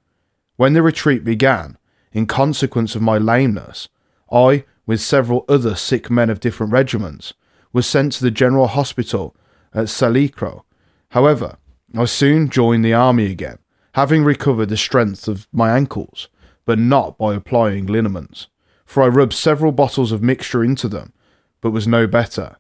When 0.56 0.74
the 0.74 0.82
retreat 0.82 1.24
began, 1.24 1.78
in 2.12 2.26
consequence 2.26 2.96
of 2.96 3.02
my 3.02 3.18
lameness, 3.18 3.90
I, 4.32 4.66
with 4.86 5.02
several 5.02 5.46
other 5.48 5.76
sick 5.76 6.10
men 6.10 6.30
of 6.30 6.40
different 6.40 6.72
regiments, 6.72 7.34
was 7.72 7.86
sent 7.86 8.14
to 8.14 8.24
the 8.24 8.32
General 8.32 8.68
Hospital 8.68 9.36
at 9.74 9.86
Salicro. 9.86 10.64
However, 11.10 11.58
I 11.96 12.06
soon 12.06 12.50
joined 12.50 12.84
the 12.84 12.94
army 12.94 13.32
again, 13.32 13.60
having 13.94 14.24
recovered 14.24 14.70
the 14.70 14.78
strength 14.78 15.28
of 15.28 15.48
my 15.52 15.76
ankles, 15.76 16.28
but 16.66 16.80
not 16.80 17.18
by 17.18 17.36
applying 17.36 17.86
liniments, 17.86 18.48
for 18.86 19.04
I 19.04 19.08
rubbed 19.08 19.34
several 19.34 19.72
bottles 19.72 20.12
of 20.12 20.22
mixture 20.24 20.64
into 20.64 20.88
them, 20.88 21.14
but 21.62 21.72
was 21.72 21.88
no 21.88 22.08
better. 22.08 22.58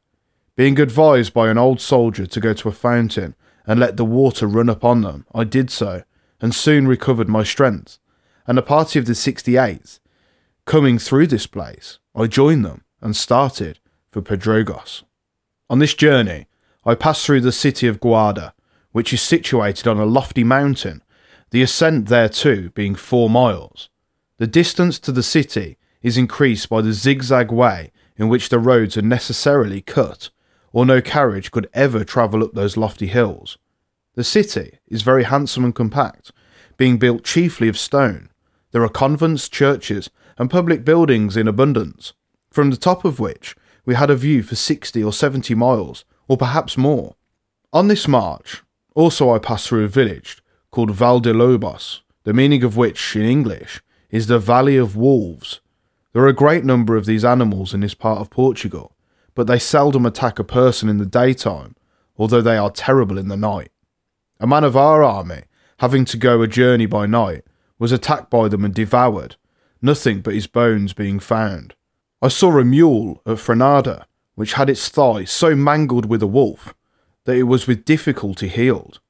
Being 0.55 0.79
advised 0.79 1.33
by 1.33 1.49
an 1.49 1.57
old 1.57 1.81
soldier 1.81 2.25
to 2.25 2.39
go 2.39 2.53
to 2.53 2.69
a 2.69 2.71
fountain 2.71 3.35
and 3.65 3.79
let 3.79 3.97
the 3.97 4.05
water 4.05 4.47
run 4.47 4.69
upon 4.69 5.01
them, 5.01 5.25
I 5.33 5.43
did 5.43 5.69
so, 5.69 6.03
and 6.41 6.53
soon 6.53 6.87
recovered 6.87 7.27
my 7.27 7.43
strength 7.43 7.99
and 8.47 8.57
a 8.57 8.63
party 8.63 8.97
of 8.97 9.05
the 9.05 9.13
68th 9.13 9.99
coming 10.65 10.97
through 10.97 11.27
this 11.27 11.45
place, 11.45 11.99
I 12.15 12.27
joined 12.27 12.65
them 12.65 12.83
and 13.01 13.15
started 13.15 13.79
for 14.09 14.21
Pedrogos. 14.21 15.03
On 15.69 15.79
this 15.79 15.93
journey, 15.93 16.47
I 16.85 16.95
passed 16.95 17.25
through 17.25 17.41
the 17.41 17.51
city 17.51 17.87
of 17.87 17.99
Guarda, 17.99 18.53
which 18.97 19.13
is 19.13 19.21
situated 19.21 19.87
on 19.87 19.99
a 19.99 20.05
lofty 20.07 20.43
mountain, 20.43 21.03
the 21.51 21.61
ascent 21.61 22.09
thereto 22.09 22.73
being 22.73 22.95
four 22.95 23.29
miles. 23.29 23.89
The 24.39 24.47
distance 24.47 24.97
to 25.01 25.11
the 25.11 25.21
city 25.21 25.77
is 26.01 26.17
increased 26.17 26.67
by 26.67 26.81
the 26.81 26.93
zigzag 26.93 27.51
way 27.51 27.91
in 28.15 28.27
which 28.27 28.49
the 28.49 28.57
roads 28.57 28.97
are 28.97 29.03
necessarily 29.03 29.81
cut, 29.81 30.31
or 30.71 30.83
no 30.83 30.99
carriage 30.99 31.51
could 31.51 31.69
ever 31.75 32.03
travel 32.03 32.43
up 32.43 32.53
those 32.53 32.75
lofty 32.75 33.05
hills. 33.05 33.59
The 34.15 34.23
city 34.23 34.79
is 34.87 35.03
very 35.03 35.25
handsome 35.25 35.63
and 35.63 35.75
compact, 35.75 36.31
being 36.75 36.97
built 36.97 37.23
chiefly 37.23 37.67
of 37.67 37.77
stone, 37.77 38.31
there 38.71 38.81
are 38.83 38.89
convents, 38.89 39.47
churches, 39.47 40.09
and 40.39 40.49
public 40.49 40.83
buildings 40.83 41.37
in 41.37 41.47
abundance, 41.47 42.13
from 42.49 42.71
the 42.71 42.77
top 42.77 43.05
of 43.05 43.19
which 43.19 43.55
we 43.85 43.93
had 43.93 44.09
a 44.09 44.15
view 44.15 44.41
for 44.41 44.55
60 44.55 45.03
or 45.03 45.13
70 45.13 45.53
miles, 45.53 46.03
or 46.27 46.35
perhaps 46.35 46.79
more. 46.79 47.13
On 47.71 47.89
this 47.89 48.07
march, 48.07 48.63
also 48.97 49.31
I 49.31 49.37
passed 49.37 49.67
through 49.67 49.83
a 49.83 49.87
village 49.87 50.41
called 50.71 50.89
Val 50.89 51.19
de 51.19 51.31
Lobos, 51.31 52.01
the 52.23 52.33
meaning 52.33 52.63
of 52.63 52.75
which, 52.75 53.15
in 53.15 53.21
English, 53.21 53.79
is 54.09 54.25
the 54.25 54.39
Valley 54.39 54.75
of 54.75 54.95
Wolves. 54.95 55.59
There 56.13 56.23
are 56.23 56.27
a 56.27 56.33
great 56.33 56.65
number 56.65 56.95
of 56.95 57.05
these 57.05 57.23
animals 57.23 57.75
in 57.75 57.81
this 57.81 57.93
part 57.93 58.19
of 58.19 58.31
Portugal, 58.31 58.95
but 59.35 59.45
they 59.45 59.59
seldom 59.59 60.03
attack 60.03 60.39
a 60.39 60.43
person 60.43 60.89
in 60.89 60.97
the 60.97 61.05
daytime, 61.05 61.75
although 62.17 62.41
they 62.41 62.57
are 62.57 62.71
terrible 62.71 63.19
in 63.19 63.27
the 63.27 63.37
night. 63.37 63.69
A 64.39 64.47
man 64.47 64.63
of 64.63 64.75
our 64.75 65.03
army, 65.03 65.43
having 65.77 66.03
to 66.05 66.17
go 66.17 66.41
a 66.41 66.47
journey 66.47 66.87
by 66.87 67.05
night, 67.05 67.43
was 67.77 67.91
attacked 67.91 68.31
by 68.31 68.47
them 68.47 68.65
and 68.65 68.73
devoured, 68.73 69.35
nothing 69.79 70.21
but 70.21 70.33
his 70.33 70.47
bones 70.47 70.93
being 70.93 71.19
found. 71.19 71.75
I 72.19 72.29
saw 72.29 72.57
a 72.57 72.65
mule 72.65 73.21
at 73.27 73.37
Frenada, 73.37 74.07
which 74.33 74.53
had 74.53 74.71
its 74.71 74.89
thigh 74.89 75.25
so 75.25 75.55
mangled 75.55 76.07
with 76.07 76.23
a 76.23 76.27
wolf 76.27 76.73
that 77.27 77.35
it 77.35 77.43
was 77.43 77.67
with 77.67 77.83
difficulty 77.83 78.47
healed. 78.47 79.01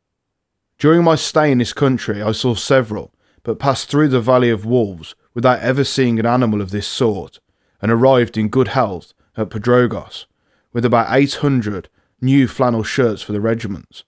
During 0.80 1.04
my 1.04 1.14
stay 1.14 1.52
in 1.52 1.60
this 1.60 1.72
country, 1.72 2.20
I 2.20 2.32
saw 2.32 2.56
several, 2.56 3.14
but 3.44 3.60
passed 3.60 3.92
through 3.92 4.08
the 4.08 4.20
Valley 4.20 4.50
of 4.50 4.66
Wolves 4.66 5.14
without 5.36 5.60
ever 5.60 5.84
seeing 5.84 6.20
an 6.20 6.26
animal 6.26 6.60
of 6.60 6.72
this 6.72 6.88
sort, 6.88 7.40
and 7.80 7.92
arrived 7.92 8.36
in 8.36 8.50
good 8.50 8.70
health 8.70 9.14
at 9.38 9.52
Pedregos, 9.52 10.26
with 10.74 10.84
about 10.84 11.16
800 11.16 11.90
new 12.20 12.48
flannel 12.48 12.82
shirts 12.82 13.22
for 13.22 13.34
the 13.34 13.40
regiments. 13.40 14.04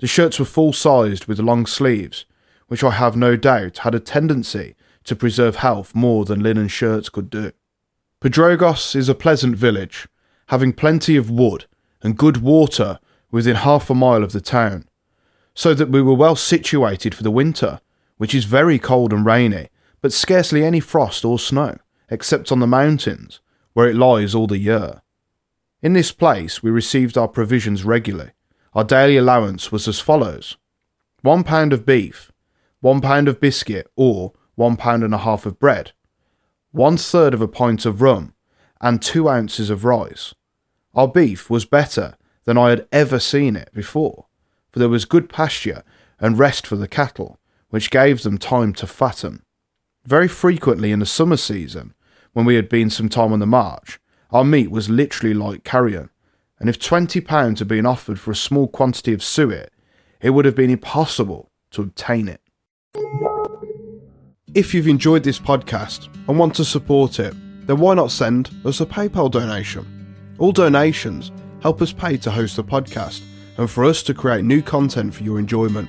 The 0.00 0.08
shirts 0.08 0.40
were 0.40 0.44
full 0.44 0.72
sized 0.72 1.26
with 1.26 1.38
long 1.38 1.64
sleeves, 1.64 2.26
which 2.66 2.82
I 2.82 2.90
have 2.90 3.14
no 3.16 3.36
doubt 3.36 3.78
had 3.78 3.94
a 3.94 4.00
tendency 4.00 4.74
to 5.04 5.14
preserve 5.14 5.56
health 5.56 5.94
more 5.94 6.24
than 6.24 6.42
linen 6.42 6.66
shirts 6.66 7.08
could 7.08 7.30
do. 7.30 7.52
Pedregos 8.20 8.96
is 8.96 9.08
a 9.08 9.14
pleasant 9.14 9.54
village, 9.54 10.08
having 10.48 10.72
plenty 10.72 11.16
of 11.16 11.30
wood 11.30 11.66
and 12.02 12.18
good 12.18 12.38
water 12.38 12.98
within 13.32 13.56
half 13.56 13.90
a 13.90 13.94
mile 13.94 14.22
of 14.22 14.30
the 14.30 14.40
town, 14.40 14.88
so 15.54 15.74
that 15.74 15.88
we 15.88 16.00
were 16.00 16.14
well 16.14 16.36
situated 16.36 17.14
for 17.14 17.24
the 17.24 17.30
winter, 17.30 17.80
which 18.18 18.34
is 18.34 18.44
very 18.44 18.78
cold 18.78 19.12
and 19.12 19.26
rainy, 19.26 19.68
but 20.00 20.12
scarcely 20.12 20.64
any 20.64 20.78
frost 20.78 21.24
or 21.24 21.38
snow, 21.38 21.76
except 22.08 22.52
on 22.52 22.60
the 22.60 22.66
mountains, 22.66 23.40
where 23.72 23.88
it 23.88 23.96
lies 23.96 24.34
all 24.34 24.46
the 24.46 24.58
year. 24.58 25.02
In 25.82 25.94
this 25.94 26.12
place 26.12 26.62
we 26.62 26.70
received 26.70 27.18
our 27.18 27.26
provisions 27.26 27.82
regularly. 27.84 28.30
Our 28.74 28.84
daily 28.84 29.16
allowance 29.16 29.72
was 29.72 29.88
as 29.88 30.00
follows 30.00 30.56
one 31.22 31.44
pound 31.44 31.72
of 31.72 31.86
beef, 31.86 32.32
one 32.80 33.00
pound 33.00 33.28
of 33.28 33.40
biscuit 33.40 33.90
or 33.96 34.32
one 34.54 34.76
pound 34.76 35.04
and 35.04 35.14
a 35.14 35.18
half 35.18 35.46
of 35.46 35.58
bread, 35.58 35.92
one 36.70 36.96
third 36.96 37.34
of 37.34 37.40
a 37.40 37.48
pint 37.48 37.86
of 37.86 38.02
rum, 38.02 38.34
and 38.80 39.00
two 39.00 39.28
ounces 39.28 39.70
of 39.70 39.84
rice. 39.84 40.34
Our 40.94 41.06
beef 41.06 41.48
was 41.48 41.64
better 41.64 42.16
than 42.44 42.58
I 42.58 42.70
had 42.70 42.86
ever 42.92 43.18
seen 43.18 43.56
it 43.56 43.70
before, 43.72 44.26
for 44.70 44.78
there 44.78 44.88
was 44.88 45.04
good 45.04 45.28
pasture 45.28 45.82
and 46.20 46.38
rest 46.38 46.66
for 46.66 46.76
the 46.76 46.88
cattle, 46.88 47.38
which 47.70 47.90
gave 47.90 48.22
them 48.22 48.38
time 48.38 48.72
to 48.74 48.86
fatten. 48.86 49.42
Very 50.04 50.28
frequently 50.28 50.92
in 50.92 50.98
the 50.98 51.06
summer 51.06 51.36
season, 51.36 51.94
when 52.32 52.44
we 52.44 52.54
had 52.54 52.68
been 52.68 52.90
some 52.90 53.08
time 53.08 53.32
on 53.32 53.38
the 53.38 53.46
march, 53.46 54.00
our 54.30 54.44
meat 54.44 54.70
was 54.70 54.88
literally 54.88 55.34
like 55.34 55.64
carrion, 55.64 56.10
and 56.58 56.68
if 56.68 56.78
twenty 56.78 57.20
pounds 57.20 57.58
had 57.58 57.68
been 57.68 57.86
offered 57.86 58.18
for 58.18 58.30
a 58.30 58.36
small 58.36 58.66
quantity 58.66 59.12
of 59.12 59.22
suet, 59.22 59.70
it 60.20 60.30
would 60.30 60.44
have 60.44 60.54
been 60.54 60.70
impossible 60.70 61.50
to 61.70 61.82
obtain 61.82 62.28
it. 62.28 62.40
If 64.54 64.74
you've 64.74 64.88
enjoyed 64.88 65.22
this 65.22 65.38
podcast 65.38 66.08
and 66.28 66.38
want 66.38 66.54
to 66.56 66.64
support 66.64 67.18
it, 67.18 67.34
then 67.66 67.78
why 67.78 67.94
not 67.94 68.10
send 68.10 68.50
us 68.64 68.80
a 68.80 68.86
PayPal 68.86 69.30
donation? 69.30 69.86
All 70.38 70.52
donations 70.52 71.30
help 71.62 71.80
us 71.80 71.92
pay 71.92 72.16
to 72.18 72.30
host 72.30 72.56
the 72.56 72.64
podcast 72.64 73.22
and 73.56 73.70
for 73.70 73.84
us 73.84 74.02
to 74.02 74.14
create 74.14 74.44
new 74.44 74.60
content 74.60 75.14
for 75.14 75.22
your 75.22 75.38
enjoyment. 75.38 75.88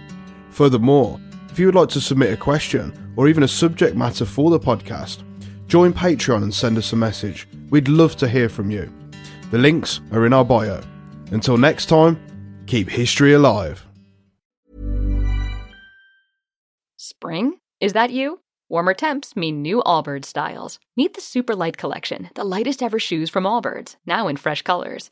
Furthermore, 0.49 1.19
if 1.49 1.57
you 1.59 1.65
would 1.65 1.75
like 1.75 1.89
to 1.89 2.01
submit 2.01 2.31
a 2.33 2.37
question 2.37 3.13
or 3.15 3.27
even 3.27 3.43
a 3.43 3.47
subject 3.47 3.95
matter 3.95 4.25
for 4.25 4.51
the 4.51 4.59
podcast, 4.59 5.23
join 5.67 5.93
Patreon 5.93 6.43
and 6.43 6.53
send 6.53 6.77
us 6.77 6.93
a 6.93 6.95
message. 6.95 7.47
We'd 7.69 7.87
love 7.87 8.15
to 8.17 8.29
hear 8.29 8.49
from 8.49 8.69
you. 8.69 8.91
The 9.51 9.57
links 9.57 10.01
are 10.11 10.25
in 10.25 10.33
our 10.33 10.45
bio. 10.45 10.81
Until 11.31 11.57
next 11.57 11.87
time, 11.87 12.19
keep 12.67 12.89
history 12.89 13.33
alive. 13.33 13.85
Spring? 16.97 17.57
Is 17.79 17.93
that 17.93 18.11
you? 18.11 18.39
Warmer 18.69 18.93
temps 18.93 19.35
mean 19.35 19.61
new 19.61 19.81
Allbirds 19.85 20.25
styles. 20.25 20.79
Meet 20.95 21.15
the 21.15 21.21
Super 21.21 21.55
Light 21.55 21.77
Collection, 21.77 22.29
the 22.35 22.43
lightest 22.43 22.81
ever 22.81 22.99
shoes 22.99 23.29
from 23.29 23.43
Allbirds, 23.43 23.95
now 24.05 24.27
in 24.27 24.37
fresh 24.37 24.61
colors. 24.61 25.11